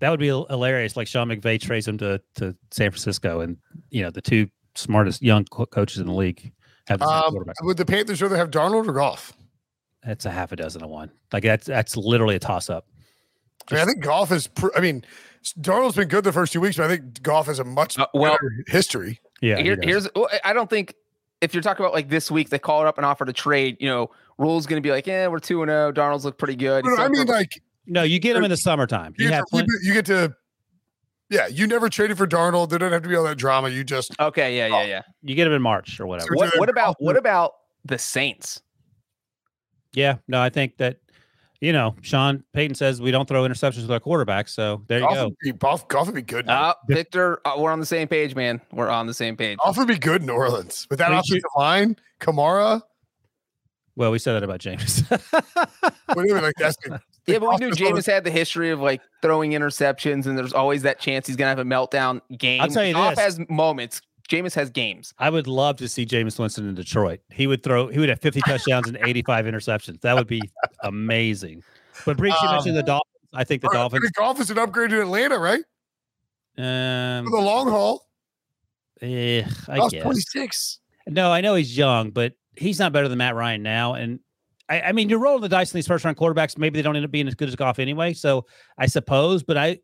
[0.00, 0.96] That would be hilarious.
[0.96, 3.56] Like Sean McVay trades him to to San Francisco, and
[3.90, 6.50] you know the two smartest young co- coaches in the league
[6.88, 7.62] have the Um, quarterback.
[7.62, 9.32] would the Panthers rather have Darnold or Goff?
[10.02, 11.10] That's a half a dozen to one.
[11.32, 12.86] Like that's that's literally a toss up.
[13.70, 14.46] I, mean, I think Goff is.
[14.46, 15.04] Pr- I mean,
[15.60, 18.06] Darnold's been good the first two weeks, but I think Goff has a much Uh,
[18.14, 19.20] well, better history.
[19.40, 19.56] Yeah.
[19.58, 20.94] Here, here's well, I- I don't think
[21.40, 23.76] if you're talking about like this week, they called up and offered a trade.
[23.80, 25.92] You know, Rhule's going to be like, yeah, we're two and zero.
[25.92, 26.84] Darnold's look pretty good.
[26.84, 29.14] No, no, I mean, per- like no, you get him in the summertime.
[29.18, 30.34] you You get, have to, you, get to.
[31.30, 32.68] Yeah, you never traded for Darnold.
[32.70, 33.68] There doesn't have to be all that drama.
[33.68, 35.02] You just okay, yeah, yeah, yeah.
[35.22, 36.34] you get him in March or whatever.
[36.34, 37.52] What, what about what about
[37.84, 38.62] the Saints?
[39.92, 40.98] Yeah, no, I think that
[41.64, 45.04] you know Sean Payton says we don't throw interceptions with our quarterback, so there you
[45.06, 45.24] Goff go.
[45.26, 46.48] would be, Goff, Goff would be good.
[46.48, 48.60] Uh, Victor, uh, we're on the same page, man.
[48.72, 49.58] We're on the same page.
[49.64, 51.96] Goff would be good in New Orleans with that Hey, offensive line.
[52.20, 52.82] Kamara,
[53.96, 55.02] Well, we said that about Jameis.
[56.14, 56.40] whatever.
[56.42, 58.80] Like that's the, Yeah, but we knew is one of- Jameis had the history of
[58.80, 62.60] like throwing interceptions, and there's always that chance he's gonna have a meltdown game.
[62.60, 63.24] I'll tell you Goff this.
[63.24, 64.00] has moments.
[64.28, 65.12] Jameis has games.
[65.18, 67.20] I would love to see Jameis Winston in Detroit.
[67.30, 67.88] He would throw.
[67.88, 70.00] He would have 50 touchdowns and 85 interceptions.
[70.00, 70.40] That would be
[70.82, 71.62] amazing.
[72.06, 73.10] But Breech, you Um, mentioned the Dolphins.
[73.34, 74.02] I think the All right, I Dolphins.
[74.04, 75.62] think Goff is an upgrade to Atlanta, right?
[76.56, 78.06] For Um, the long haul.
[79.02, 80.02] eh, I Goff's guess.
[80.02, 80.78] 26.
[81.08, 83.94] No, I know he's young, but he's not better than Matt Ryan now.
[83.94, 84.20] And
[84.68, 86.56] I, I mean, you're rolling the dice in these first round quarterbacks.
[86.56, 88.14] Maybe they don't end up being as good as Goff anyway.
[88.14, 88.46] So
[88.78, 89.80] I suppose, but I,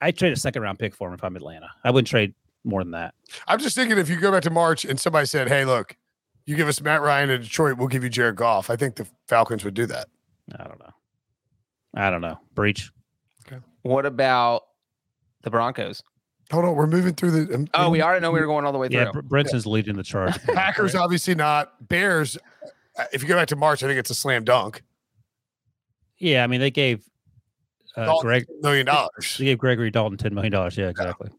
[0.00, 1.68] I trade a second round pick for him if I'm Atlanta.
[1.82, 3.14] I wouldn't trade more than that.
[3.46, 5.96] I'm just thinking if you go back to March and somebody said, "Hey, look,
[6.46, 9.06] you give us Matt Ryan in Detroit, we'll give you Jared Goff." I think the
[9.28, 10.08] Falcons would do that.
[10.58, 10.90] I don't know.
[11.94, 12.38] I don't know.
[12.54, 12.90] Breech.
[13.46, 13.60] Okay.
[13.82, 14.62] What about
[15.42, 16.02] the Broncos?
[16.52, 17.54] Hold on, we're moving through the.
[17.54, 19.00] um, Oh, we already know we were going all the way through.
[19.00, 20.38] Yeah, Br- Brinson's leading the charge.
[20.54, 21.72] Packers obviously not.
[21.88, 22.36] Bears.
[22.98, 24.82] uh, If you go back to March, I think it's a slam dunk.
[26.18, 27.02] Yeah, I mean they gave
[27.96, 29.36] uh, Greg Million dollars.
[29.38, 30.76] they gave Gregory Dalton ten million dollars.
[30.76, 31.30] Yeah, exactly.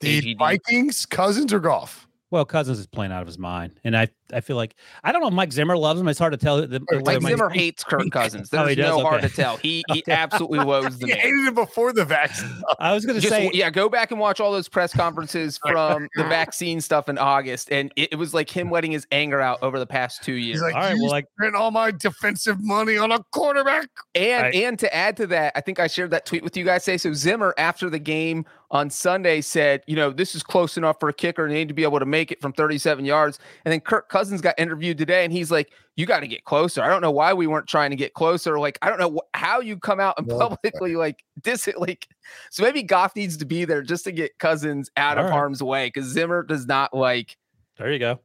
[0.00, 0.38] The AGD.
[0.38, 2.06] Vikings, Cousins or Goff?
[2.30, 5.20] Well, Cousins is playing out of his mind, and I I feel like I don't
[5.20, 5.28] know.
[5.28, 6.08] if Mike Zimmer loves him.
[6.08, 6.66] It's hard to tell.
[6.66, 8.48] The, Mike Mike my- Zimmer hates Kirk Cousins.
[8.52, 8.98] Oh, he There's does?
[8.98, 9.56] no hard to tell.
[9.56, 11.20] He he absolutely loathes the He man.
[11.20, 12.50] hated him before the vaccine.
[12.78, 16.08] I was going to say yeah, go back and watch all those press conferences from
[16.16, 19.62] the vaccine stuff in August, and it, it was like him letting his anger out
[19.62, 20.56] over the past two years.
[20.56, 23.88] He's like, All right, you well, like- spent all my defensive money on a quarterback.
[24.14, 26.64] And I- and to add to that, I think I shared that tweet with you
[26.64, 26.84] guys.
[26.84, 27.12] Say so.
[27.12, 31.12] Zimmer after the game on Sunday said, you know, this is close enough for a
[31.12, 31.44] kicker.
[31.44, 33.38] and They need to be able to make it from 37 yards.
[33.64, 36.82] And then Kirk Cousins got interviewed today, and he's like, you got to get closer.
[36.82, 38.58] I don't know why we weren't trying to get closer.
[38.58, 41.78] Like I don't know wh- how you come out and Well, publicly like dis it.
[41.78, 42.08] Like
[42.50, 45.36] so maybe Goff needs to be there just to get Cousins out of All right.
[45.36, 47.36] harm's way because Zimmer does not like.
[47.78, 48.18] there you go.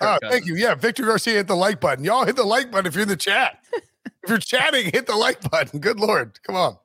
[0.00, 0.30] Oh, Cousins.
[0.30, 0.54] thank you.
[0.54, 2.04] Yeah, Victor Garcia hit the like button.
[2.04, 3.58] Y'all hit the like button if you're in the chat.
[3.72, 5.80] if you're chatting, hit the like button.
[5.80, 6.76] Good lord, come on.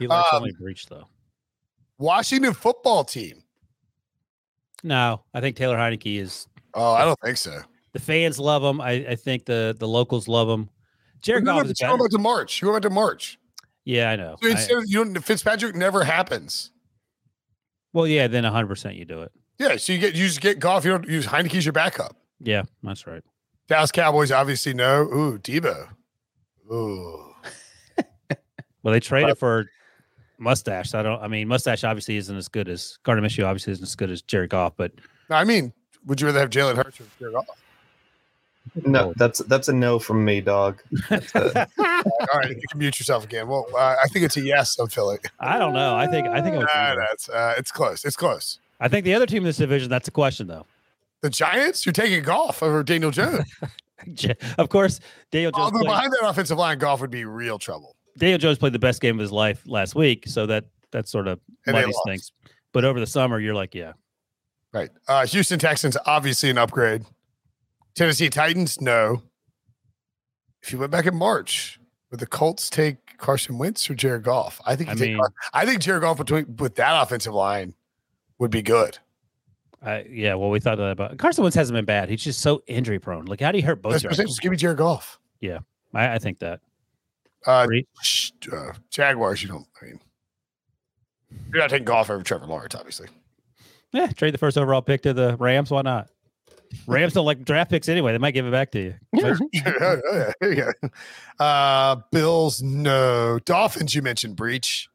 [0.00, 1.04] He likes Um, only Breech though.
[1.98, 3.44] Washington football team.
[4.82, 6.46] No, I think Taylor Heinicke is.
[6.74, 7.60] Oh, I don't think so.
[7.92, 8.80] The fans love him.
[8.80, 10.68] I, I think the the locals love him.
[11.20, 12.08] Jared Goff is about better.
[12.08, 12.62] to March.
[12.62, 13.38] You're about to March.
[13.84, 14.36] Yeah, I know.
[14.42, 16.70] So I- instead of you don't, Fitzpatrick never happens.
[17.92, 19.32] well, yeah, then 100 percent you do it.
[19.58, 20.84] Yeah, so you get you just get Goff.
[20.84, 22.16] You don't use Heinicke's your backup.
[22.40, 23.22] Yeah, that's right.
[23.68, 25.02] Dallas Cowboys obviously know.
[25.02, 25.88] Ooh, Debo.
[26.72, 27.26] Ooh.
[28.82, 29.66] Well, they traded for
[30.38, 30.94] Mustache.
[30.94, 31.20] I don't.
[31.22, 33.44] I mean, Mustache obviously isn't as good as Gardner Minshew.
[33.44, 34.92] Obviously isn't as good as Jared Goff, but
[35.28, 35.74] I mean,
[36.06, 37.44] would you rather have Jalen Hurts or Jared Goff?
[38.84, 40.80] No, that's that's a no from me, dog.
[41.10, 43.48] A- All right, you can mute yourself again.
[43.48, 44.78] Well, uh, I think it's a yes.
[44.78, 45.18] I'm feeling.
[45.40, 45.96] I don't know.
[45.96, 46.68] I think I think I would.
[46.74, 48.04] Nah, that's uh, it's close.
[48.04, 48.58] It's close.
[48.78, 49.88] I think the other team in this division.
[49.90, 50.66] That's a question though.
[51.22, 51.84] The Giants.
[51.84, 53.44] You're taking Goff over Daniel Jones.
[54.58, 55.64] of course, Daniel Jones.
[55.64, 57.96] Although Played, behind that offensive line, Goff would be real trouble.
[58.18, 61.26] Daniel Jones played the best game of his life last week, so that that's sort
[61.28, 62.08] of And they muddies lost.
[62.08, 62.32] things.
[62.72, 63.92] But over the summer, you're like, yeah,
[64.72, 64.90] Right.
[65.08, 67.02] Uh, Houston Texans, obviously an upgrade.
[67.94, 69.22] Tennessee Titans, no.
[70.62, 74.60] If you went back in March, would the Colts take Carson Wentz or Jared Goff?
[74.66, 77.74] I think I mean- Car- I think Jared Goff between with that offensive line
[78.38, 78.98] would be good.
[79.82, 80.34] I, yeah.
[80.34, 82.10] Well, we thought that about Carson Wentz hasn't been bad.
[82.10, 83.24] He's just so injury prone.
[83.24, 85.18] Like, how do you hurt both That's Just give me Jared Goff.
[85.94, 86.60] I, I think that.
[87.46, 87.66] Uh,
[88.52, 89.66] uh, Jaguars, you don't.
[89.80, 90.00] I mean,
[91.50, 93.08] you're not taking Goff over Trevor Lawrence, obviously.
[93.92, 95.70] Yeah, trade the first overall pick to the Rams.
[95.70, 96.08] Why not?
[96.86, 98.12] Rams don't like draft picks anyway.
[98.12, 98.94] They might give it back to you.
[99.22, 100.90] Oh, yeah, there you.
[101.38, 103.38] Uh, Bills, no.
[103.44, 104.88] Dolphins, you mentioned Breech.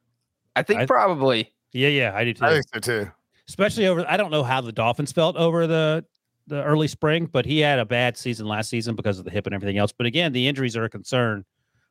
[0.56, 1.52] I think I- probably.
[1.74, 2.46] Yeah, yeah, I do too.
[2.46, 3.12] I think so too.
[3.50, 4.06] Especially over.
[4.08, 6.06] I don't know how the Dolphins felt over the
[6.48, 9.46] the early spring, but he had a bad season last season because of the hip
[9.46, 9.92] and everything else.
[9.92, 11.44] But again, the injuries are a concern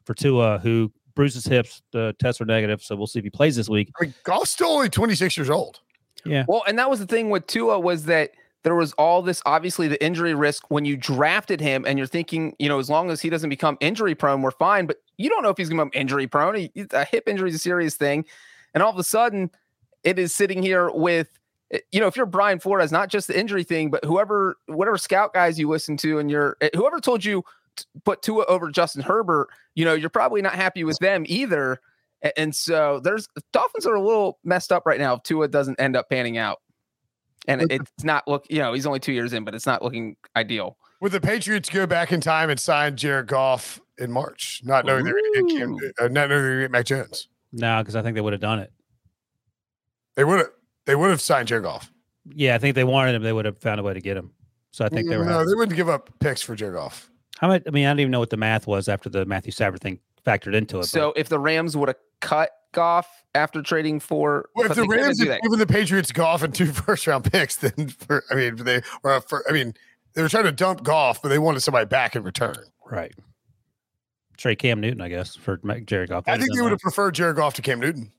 [0.05, 1.83] for Tua, who bruises hips.
[1.93, 3.91] The tests are negative, so we'll see if he plays this week.
[4.01, 5.81] I mean, Goff's still only 26 years old.
[6.25, 6.45] Yeah.
[6.49, 8.31] Well, and that was the thing with Tua was that
[8.65, 12.57] there was all this obviously the injury risk when you drafted him, and you're thinking,
[12.59, 14.87] you know, as long as he doesn't become injury prone, we're fine.
[14.87, 16.57] But you don't know if he's going to become injury prone.
[16.57, 18.25] He- A hip injury is a serious thing,
[18.75, 19.51] and all of a sudden,
[20.03, 21.29] it is sitting here with.
[21.71, 24.99] eh, You know, if you're Brian Flores, not just the injury thing, but whoever, whatever
[24.99, 27.43] scout guys you listen to, and you're eh, whoever told you
[27.77, 31.81] to put Tua over Justin Herbert, you know, you're probably not happy with them either.
[32.37, 35.97] And so there's Dolphins are a little messed up right now if Tua doesn't end
[35.97, 36.61] up panning out.
[37.47, 39.83] And But it's not look, you know, he's only two years in, but it's not
[39.83, 40.79] looking ideal.
[41.01, 45.05] Would the Patriots go back in time and sign Jared Goff in March, not knowing
[45.05, 47.29] they're going to get Cam, uh, not knowing they're going to get Mac Jones?
[47.53, 48.73] No, because I think they would have done it.
[50.17, 50.51] They would have.
[50.87, 51.91] They would have signed Jared Goff.
[52.27, 53.23] Yeah, I think they wanted him.
[53.23, 54.33] They would have found a way to get him.
[54.71, 55.25] So I think they were.
[55.25, 55.51] No, happy.
[55.51, 57.11] they wouldn't give up picks for Jared Goff.
[57.39, 57.63] How much?
[57.67, 60.01] I mean, I don't even know what the math was after the Matthew Stafford thing
[60.25, 60.85] factored into it.
[60.85, 65.19] So if the Rams would have cut Goff after trading for, Well, if the Rams
[65.21, 68.57] do had given the Patriots Goff and two first round picks, then for, I mean
[68.57, 69.75] they were for, I mean
[70.15, 72.57] they were trying to dump Goff, but they wanted somebody back in return.
[72.91, 73.13] right.
[74.37, 76.25] Trade Cam Newton, I guess, for Jared Goff.
[76.27, 78.11] I think been they would have preferred Jared Goff to Cam Newton.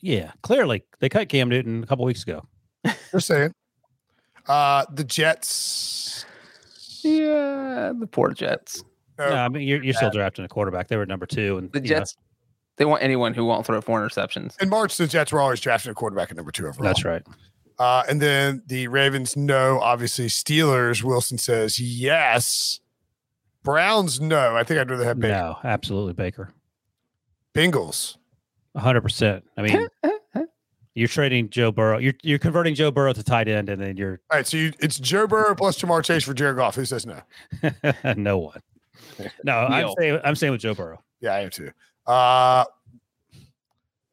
[0.00, 2.46] Yeah, clearly they cut Cam Newton a couple weeks ago.
[3.10, 3.52] Just saying.
[4.46, 6.24] Uh, the Jets.
[7.02, 8.84] yeah, the poor Jets.
[9.18, 10.86] uh, no, I mean you're, you're still drafting a quarterback.
[10.86, 12.16] They were number two, and The you know, Jets,
[12.76, 14.60] they want anyone who won't throw four interceptions.
[14.60, 16.84] in March, the Jets were always drafting a quarterback at number two overall.
[16.84, 17.22] that's right.
[17.78, 19.78] Uh, and then the Ravens, no.
[19.80, 21.02] Obviously, Steelers.
[21.02, 22.80] Wilson says yes.
[23.62, 24.56] Browns, no.
[24.56, 25.34] I think I'd rather have Baker.
[25.34, 26.50] No, absolutely Baker,
[27.54, 28.16] Bengals.
[28.76, 29.44] hundred percent.
[29.56, 29.88] I mean,
[30.94, 31.98] you're trading Joe Burrow.
[31.98, 34.72] You're you're converting Joe Burrow to tight end, and then you're All right, so you,
[34.78, 36.76] it's Joe Burrow plus Ja'Marr Chase for Jared Goff.
[36.76, 37.20] Who says no?
[38.16, 38.60] no one.
[39.44, 41.02] No, I'm saying I'm saying with Joe Burrow.
[41.20, 41.70] Yeah, I am too.
[42.06, 42.64] Uh,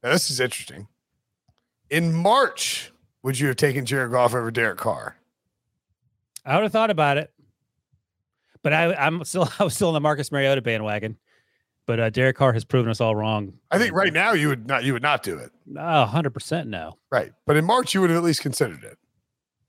[0.01, 0.87] this is interesting.
[1.89, 5.17] In March, would you have taken Jared Goff over Derek Carr?
[6.45, 7.31] I would have thought about it,
[8.63, 11.17] but I, I'm still I was still in the Marcus Mariota bandwagon.
[11.85, 13.53] But uh, Derek Carr has proven us all wrong.
[13.69, 14.85] I think right now you would not.
[14.85, 15.51] You would not do it.
[15.77, 16.97] Oh, 100% no.
[17.11, 18.97] Right, but in March you would have at least considered it.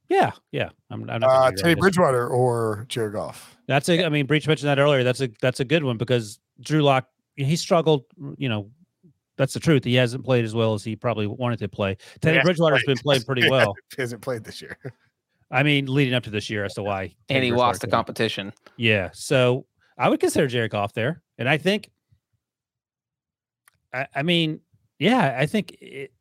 [0.08, 0.68] Yeah, yeah.
[0.90, 1.74] I'm, I'm not Uh, Teddy.
[1.74, 3.56] Bridgewater or Jared Goff.
[3.66, 4.04] That's a.
[4.04, 5.02] I mean, Breech mentioned that earlier.
[5.02, 8.04] That's a that's a good one because Drew Lock he struggled.
[8.36, 8.70] You know,
[9.36, 9.84] that's the truth.
[9.84, 11.96] He hasn't played as well as he probably wanted to play.
[12.20, 13.02] Teddy hasn't Bridgewater's been played.
[13.02, 13.74] playing pretty well.
[13.96, 14.78] He hasn't played this year.
[15.50, 17.14] I mean, leading up to this year as to why.
[17.28, 18.52] And he lost the competition.
[18.76, 19.66] Yeah, so
[19.98, 21.90] I would consider Jared Goff there, and I think.
[23.92, 24.60] I, I mean,
[24.98, 26.12] yeah, I think it,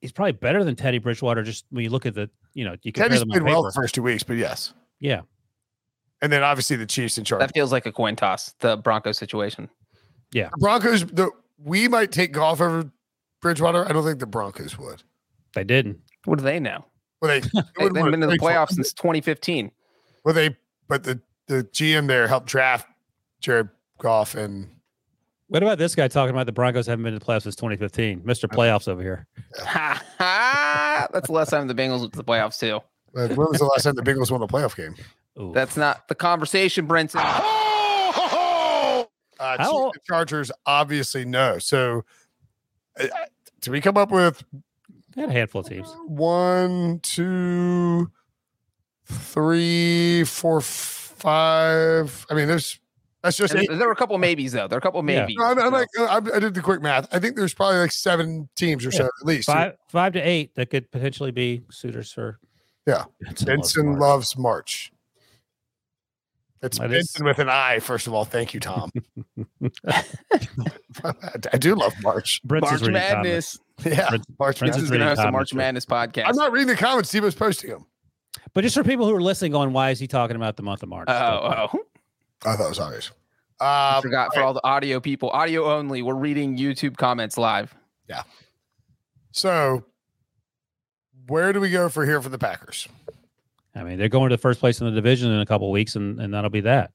[0.00, 1.42] he's probably better than Teddy Bridgewater.
[1.42, 3.72] Just when you look at the, you know, you compare Teddy's them played well the
[3.72, 5.22] first two weeks, but yes, Yeah,
[6.20, 7.40] and then obviously the Chiefs in charge.
[7.40, 9.68] That feels like a coin toss, the Broncos situation.
[10.32, 12.90] The Broncos, the we might take Goff over
[13.40, 13.88] Bridgewater?
[13.88, 15.02] I don't think the Broncos would.
[15.54, 16.00] They didn't.
[16.24, 16.84] What do they know?
[17.20, 18.56] Well, they, they They, wouldn't they've wanna been in the trade for him.
[18.56, 19.70] playoffs since 2015.
[20.24, 20.56] Well, they
[20.88, 22.86] but the the GM there helped draft
[23.40, 23.68] Jared
[23.98, 24.68] Goff and
[25.48, 28.20] What about this guy talking about the Broncos haven't been to the playoffs since 2015?
[28.20, 28.48] Mr.
[28.48, 29.26] Playoffs over here.
[29.58, 31.08] Ha ha!
[31.12, 32.80] That's the last time the Bengals went to the playoffs too.
[33.12, 34.94] when was the last time the Bengals won a playoff game?
[35.40, 35.52] Ooh.
[35.54, 37.16] That's not the conversation, Brinson.
[37.16, 37.58] Ah!
[39.42, 41.58] Uh, How- Chiefs Chargers obviously no.
[41.58, 42.04] So,
[42.98, 43.06] uh,
[43.60, 44.44] did we come up with
[45.16, 45.88] had a handful of teams.
[46.06, 48.10] one, two,
[49.06, 52.26] three, four, five?
[52.30, 52.78] I mean, there's
[53.22, 53.68] that's just And eight.
[53.78, 54.66] there were a couple maybes though.
[54.66, 55.20] There are a couple Yeah.
[55.26, 55.36] maybes.
[55.38, 57.06] No, I'm, I'm so- like, I, I did the quick math.
[57.14, 59.08] I think there's probably like seven teams or so Yeah.
[59.20, 59.46] at least.
[59.46, 62.38] Five, five to eight that could potentially be suitors for.
[62.86, 63.04] Yeah.
[63.20, 64.00] Benson Benson March.
[64.00, 64.91] loves March.
[66.62, 68.24] It's That is- Benson with an I, first of all.
[68.24, 68.90] Thank you, Tom.
[71.04, 72.40] I do love March.
[72.44, 73.58] Brent's March reading Madness.
[73.84, 74.58] Yeah, Brent- March.
[74.58, 74.76] Brent's Madness.
[74.84, 75.54] is going to reading host a comments March.
[75.54, 76.28] Madness podcast.
[76.28, 77.08] I'm not reading the comments.
[77.08, 77.86] Steve was posting them.
[78.54, 80.82] But just for people who are listening, going, why is he talking about the month
[80.82, 81.06] of March?
[81.08, 81.78] Oh, oh.
[82.44, 83.10] I thought it was obvious.
[83.60, 86.02] I Um, forgot for all the audio people, audio only.
[86.02, 87.74] We're reading YouTube comments live.
[88.08, 88.22] Yeah.
[89.32, 89.84] So,
[91.28, 92.88] where do we go for here for the Packers?
[93.74, 95.72] I mean, they're going to the first place in the division in a couple of
[95.72, 96.92] weeks, and, and that'll be that.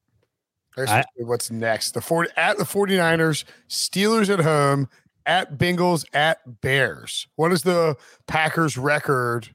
[0.78, 1.92] I- what's next?
[1.92, 4.88] The 40, at the 49ers, Steelers at home,
[5.26, 7.28] at Bengals, at Bears.
[7.36, 7.96] What is the
[8.28, 9.50] Packers record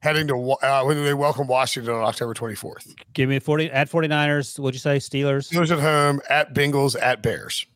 [0.00, 2.94] heading to uh, when they welcome Washington on October 24th?
[3.12, 4.58] Give me 40 at 49ers.
[4.58, 4.96] What'd you say?
[4.96, 5.52] Steelers?
[5.52, 7.66] Steelers at home, at Bengals, at Bears.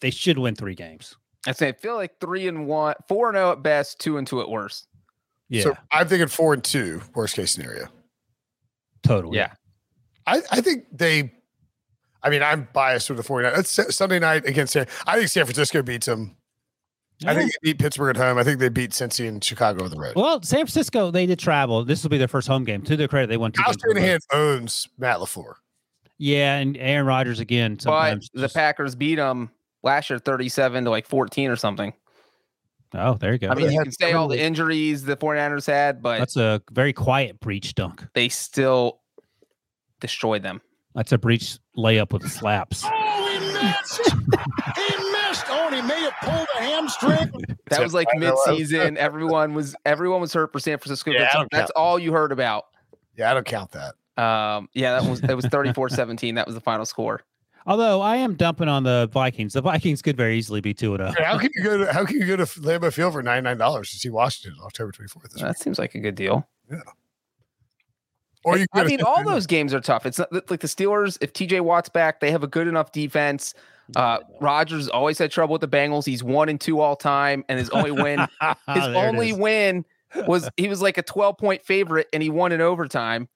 [0.00, 1.16] They should win three games.
[1.46, 4.26] I say I feel like three and one, four and zero at best, two and
[4.26, 4.86] two at worst.
[5.52, 7.88] Yeah, So I'm thinking four and two, worst case scenario.
[9.02, 9.36] totally.
[9.36, 9.52] Yeah.
[10.26, 11.32] I, I think they,
[12.22, 13.78] I mean, I'm biased with the 49ers.
[13.80, 16.36] It's Sunday night against San, I think San Francisco beats them.
[17.26, 18.38] I think they beat Pittsburgh at home.
[18.38, 20.14] I think they beat Cincy and Chicago on the road.
[20.16, 21.84] Well, San Francisco, they did travel.
[21.84, 22.82] This will be their first home game.
[22.82, 23.62] To their credit, they won two.
[23.62, 24.00] Kyle games in a row.
[24.00, 25.54] Shanahan owns Matt LaFleur.
[26.18, 27.74] Yeah, and Aaron Rodgers again.
[27.74, 29.50] But Sometimes the just- Packers beat them
[29.84, 31.92] last year, thirty-seven to like fourteen or something.
[32.94, 33.48] Oh, there you go.
[33.48, 36.60] I mean, they you can say all the injuries the 49ers had, but That's a
[36.70, 38.04] very quiet Breech dunk.
[38.14, 39.00] they still
[40.00, 40.60] destroyed them.
[40.94, 42.84] That's a Breech layup with slaps.
[43.24, 44.10] Oh, he missed!
[44.76, 45.44] he missed!
[45.48, 47.32] Oh, and he may have pulled a hamstring.
[47.68, 48.98] That was like I know, I was- mid-season.
[48.98, 51.10] everyone was everyone was hurt for San Francisco.
[51.12, 52.64] Yeah, that's that's all you heard about.
[53.16, 53.94] Yeah, I don't count that.
[54.22, 56.34] Um, yeah, that was it was 34-17.
[56.34, 57.22] That was the final score.
[57.66, 59.52] Although I am dumping on the Vikings.
[59.52, 61.24] The Vikings could very easily be 2 and 0.
[61.24, 63.58] How can you go to How can you go to Lambeau Field for ninety nine
[63.58, 65.32] dollars to see Washington on October twenty fourth?
[65.34, 66.48] That seems like a good deal.
[66.70, 66.78] Yeah.
[68.44, 70.04] Or you I mean, all those games are tough.
[70.04, 71.16] It's not like the Steelers.
[71.20, 73.54] If TJ Watt's back, they have a good enough defense.
[73.94, 76.04] Uh, Rodgers always had trouble with the Bengals.
[76.04, 78.20] He's one and two all time, and his only win,
[78.68, 79.84] his only win
[80.26, 83.28] was he was like a twelve point favorite, and he won in overtime.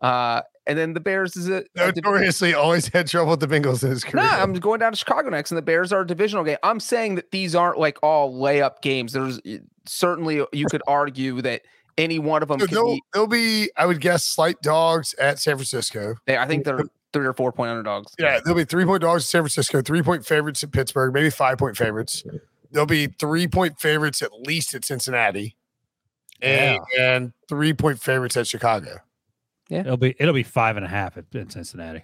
[0.00, 3.46] Uh, and then the Bears is a, a div- notoriously always had trouble with the
[3.46, 4.10] Bengals in his no.
[4.10, 4.24] career.
[4.24, 6.58] I'm going down to Chicago next, and the Bears are a divisional game.
[6.62, 9.12] I'm saying that these aren't like all layup games.
[9.12, 11.62] There's eh, certainly you could argue that
[11.98, 13.02] any one of them So they'll, be.
[13.12, 16.16] they'll be, I would guess, slight dogs at San Francisco.
[16.26, 18.12] They, I think they're three or four point underdogs.
[18.18, 21.30] Yeah, there'll be three point dogs at San Francisco, three point favorites at Pittsburgh, maybe
[21.30, 22.24] five point favorites.
[22.70, 25.56] There'll be three point favorites at least at Cincinnati,
[26.42, 28.98] and, and three point favorites at Chicago.
[29.70, 32.02] It'll be it'll be five and a half at, in Cincinnati.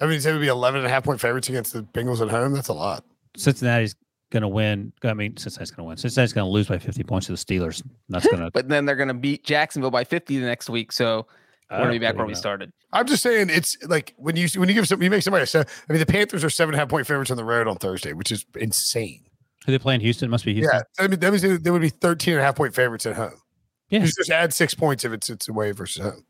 [0.00, 2.28] I mean, it would be 11 and a half point favorites against the Bengals at
[2.28, 2.52] home.
[2.52, 3.04] That's a lot.
[3.36, 3.94] Cincinnati's
[4.30, 4.92] going to win.
[5.02, 5.96] I mean, Cincinnati's going to win.
[5.96, 7.82] Cincinnati's going to lose by 50 points to the Steelers.
[8.08, 8.50] That's going to.
[8.50, 10.92] But then they're going to beat Jacksonville by 50 the next week.
[10.92, 11.26] So
[11.70, 12.72] we're going to be back where we started.
[12.92, 15.46] I'm just saying it's like when you when you give some you make somebody a
[15.46, 17.66] se- I mean the Panthers are seven and a half point favorites on the road
[17.66, 19.24] on Thursday, which is insane.
[19.66, 20.00] Who they playing?
[20.00, 20.28] Houston?
[20.28, 20.78] It must be Houston.
[20.78, 23.04] Yeah, I mean that means they they would be 13 and a half point favorites
[23.06, 23.40] at home.
[23.88, 24.00] Yeah.
[24.00, 26.24] You just add six points if it's it's away versus home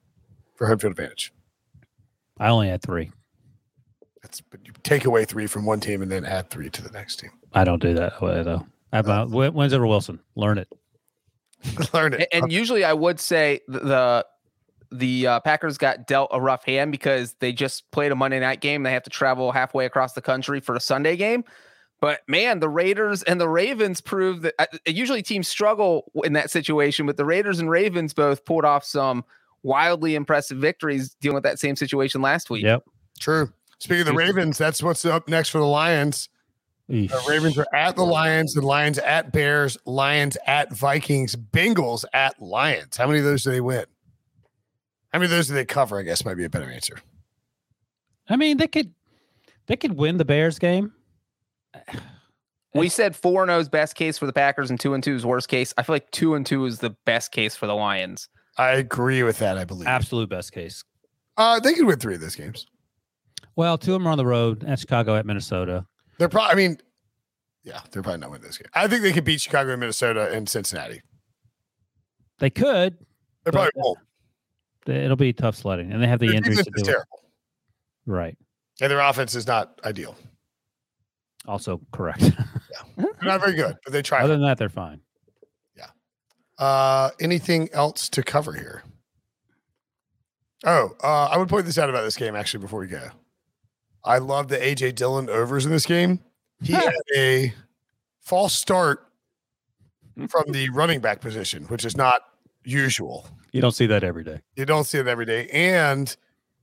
[0.54, 1.32] for home field advantage.
[2.38, 3.10] I only had three.
[4.22, 6.90] That's but you take away three from one team and then add three to the
[6.90, 7.30] next team.
[7.52, 8.66] I don't do that way though.
[8.92, 10.18] How about Win- wins over Wilson?
[10.34, 10.68] Learn it.
[11.94, 12.20] Learn it.
[12.22, 14.24] A- And, usually I would say the
[14.92, 18.60] the uh, Packers got dealt a rough hand because they just played a Monday night
[18.60, 18.82] game.
[18.84, 21.44] They have to travel halfway across the country for a Sunday game.
[22.00, 26.50] But man, the Raiders and the Ravens proved that uh, usually teams struggle in that
[26.50, 29.24] situation, but the Raiders and Ravens both pulled off some
[29.64, 32.62] wildly impressive victories dealing with that same situation last week.
[32.62, 32.84] Yep.
[33.18, 33.52] True.
[33.80, 36.28] Speaking of the Ravens, that's what's up next for the Lions.
[36.88, 42.40] The Ravens are at the Lions, the Lions at Bears, Lions at Vikings, Bengals at
[42.40, 42.96] Lions.
[42.96, 43.86] How many of those do they win?
[45.12, 45.98] How many of those do they cover?
[45.98, 46.98] I guess might be a better answer.
[48.28, 48.92] I mean, they could
[49.66, 50.92] they could win the Bears game.
[52.74, 55.14] We said four and 0 is best case for the Packers and two and two
[55.14, 55.72] is worst case.
[55.78, 58.28] I feel like two and two is the best case for the Lions.
[58.56, 59.58] I agree with that.
[59.58, 59.86] I believe.
[59.88, 60.84] Absolute best case.
[61.36, 62.66] Uh, they could win three of those games.
[63.56, 65.86] Well, two of them are on the road at Chicago at Minnesota.
[66.18, 66.52] They're probably.
[66.52, 66.78] I mean,
[67.64, 68.68] yeah, they're probably not winning this game.
[68.74, 71.02] I think they could beat Chicago and Minnesota and Cincinnati.
[72.38, 72.96] They could.
[73.44, 73.98] They probably won't.
[74.86, 76.84] It'll be tough sledding, and they have the Their injuries to do it.
[76.84, 77.22] terrible,
[78.06, 78.36] Right.
[78.80, 80.14] and their offense is not ideal.
[81.46, 82.20] Also correct.
[82.96, 84.22] They're not very good, but they try.
[84.22, 85.00] Other than that, they're fine.
[86.58, 88.84] Uh, anything else to cover here?
[90.64, 93.08] Oh, uh, I would point this out about this game actually before we go.
[94.04, 96.20] I love the AJ Dillon overs in this game.
[96.62, 97.52] He had a
[98.20, 99.06] false start
[100.28, 102.22] from the running back position, which is not
[102.64, 103.26] usual.
[103.52, 104.40] You don't see that every day.
[104.56, 105.48] You don't see it every day.
[105.52, 106.14] And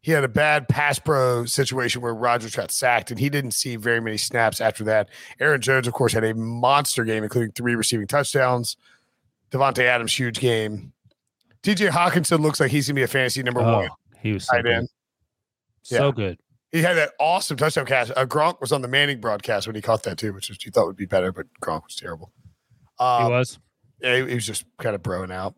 [0.02, 3.76] he had a bad pass pro situation where Rodgers got sacked, and he didn't see
[3.76, 5.10] very many snaps after that.
[5.40, 8.78] Aaron Jones, of course, had a monster game, including three receiving touchdowns.
[9.52, 10.94] Davante Adams, huge game.
[11.64, 13.90] TJ Hockenson looks like he's gonna be a fantasy number Oh, one
[14.20, 14.74] he was so tight good.
[14.74, 14.90] end.
[15.84, 16.12] So Yeah.
[16.14, 16.40] good.
[16.72, 18.10] He had that awesome touchdown catch.
[18.12, 20.72] Uh, Gronk was on the Manning broadcast when he caught that too, which is, you
[20.72, 22.32] thought would be better, but Gronk was terrible.
[22.98, 23.60] He Um, was.
[24.00, 25.54] yeah, he, he was just kind of broing out.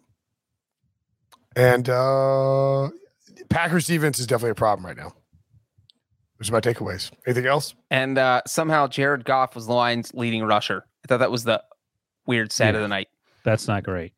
[1.56, 2.90] And uh
[3.50, 5.14] Packers defense is definitely a problem right now.
[6.38, 7.12] Which is my takeaways.
[7.28, 7.76] Anything else?
[7.92, 10.84] And uh, somehow Jared Goff was the Lions' leading rusher.
[11.04, 11.64] I thought that was the
[12.26, 13.08] weird side of the night.
[13.44, 14.14] That's not great.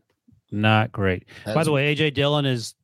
[0.52, 1.26] Not great.
[1.46, 2.76] By the way, AJ Dillon is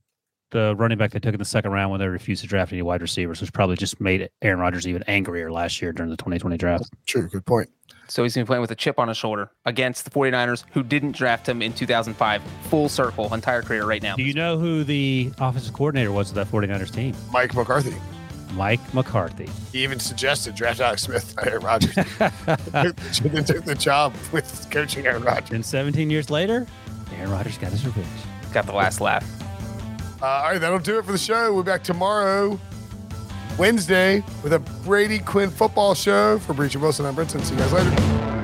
[0.52, 2.82] the running back they took in the second round when they refused to draft any
[2.82, 6.58] wide receivers, which probably just made Aaron Rodgers even angrier last year during the 2020
[6.58, 6.90] draft.
[7.06, 7.70] True, good point.
[8.08, 10.66] So he's going to be playing with a chip on his shoulder against the 49ers,
[10.74, 12.42] who didn't draft him in 2005.
[12.64, 14.18] Full circle, entire career right now.
[14.18, 17.16] Do you know who the offensive coordinator was of that 49ers team?
[17.32, 17.96] Mike McCarthy.
[18.54, 19.50] Mike McCarthy.
[19.72, 21.96] He even suggested draft Alex Smith, Aaron Rodgers.
[21.96, 25.52] then took the job with coaching Aaron Rodgers.
[25.52, 26.68] And 17 years later,
[27.18, 28.08] Aaron Rodgers got his revenge.
[28.54, 29.26] Got the last laugh.
[30.22, 31.54] Uh, all right, that'll do it for the show.
[31.54, 32.60] We're back tomorrow,
[33.58, 37.06] Wednesday, with a Brady Quinn football show for Breacher Wilson.
[37.06, 37.44] I'm Brinson.
[37.44, 38.41] See you guys later.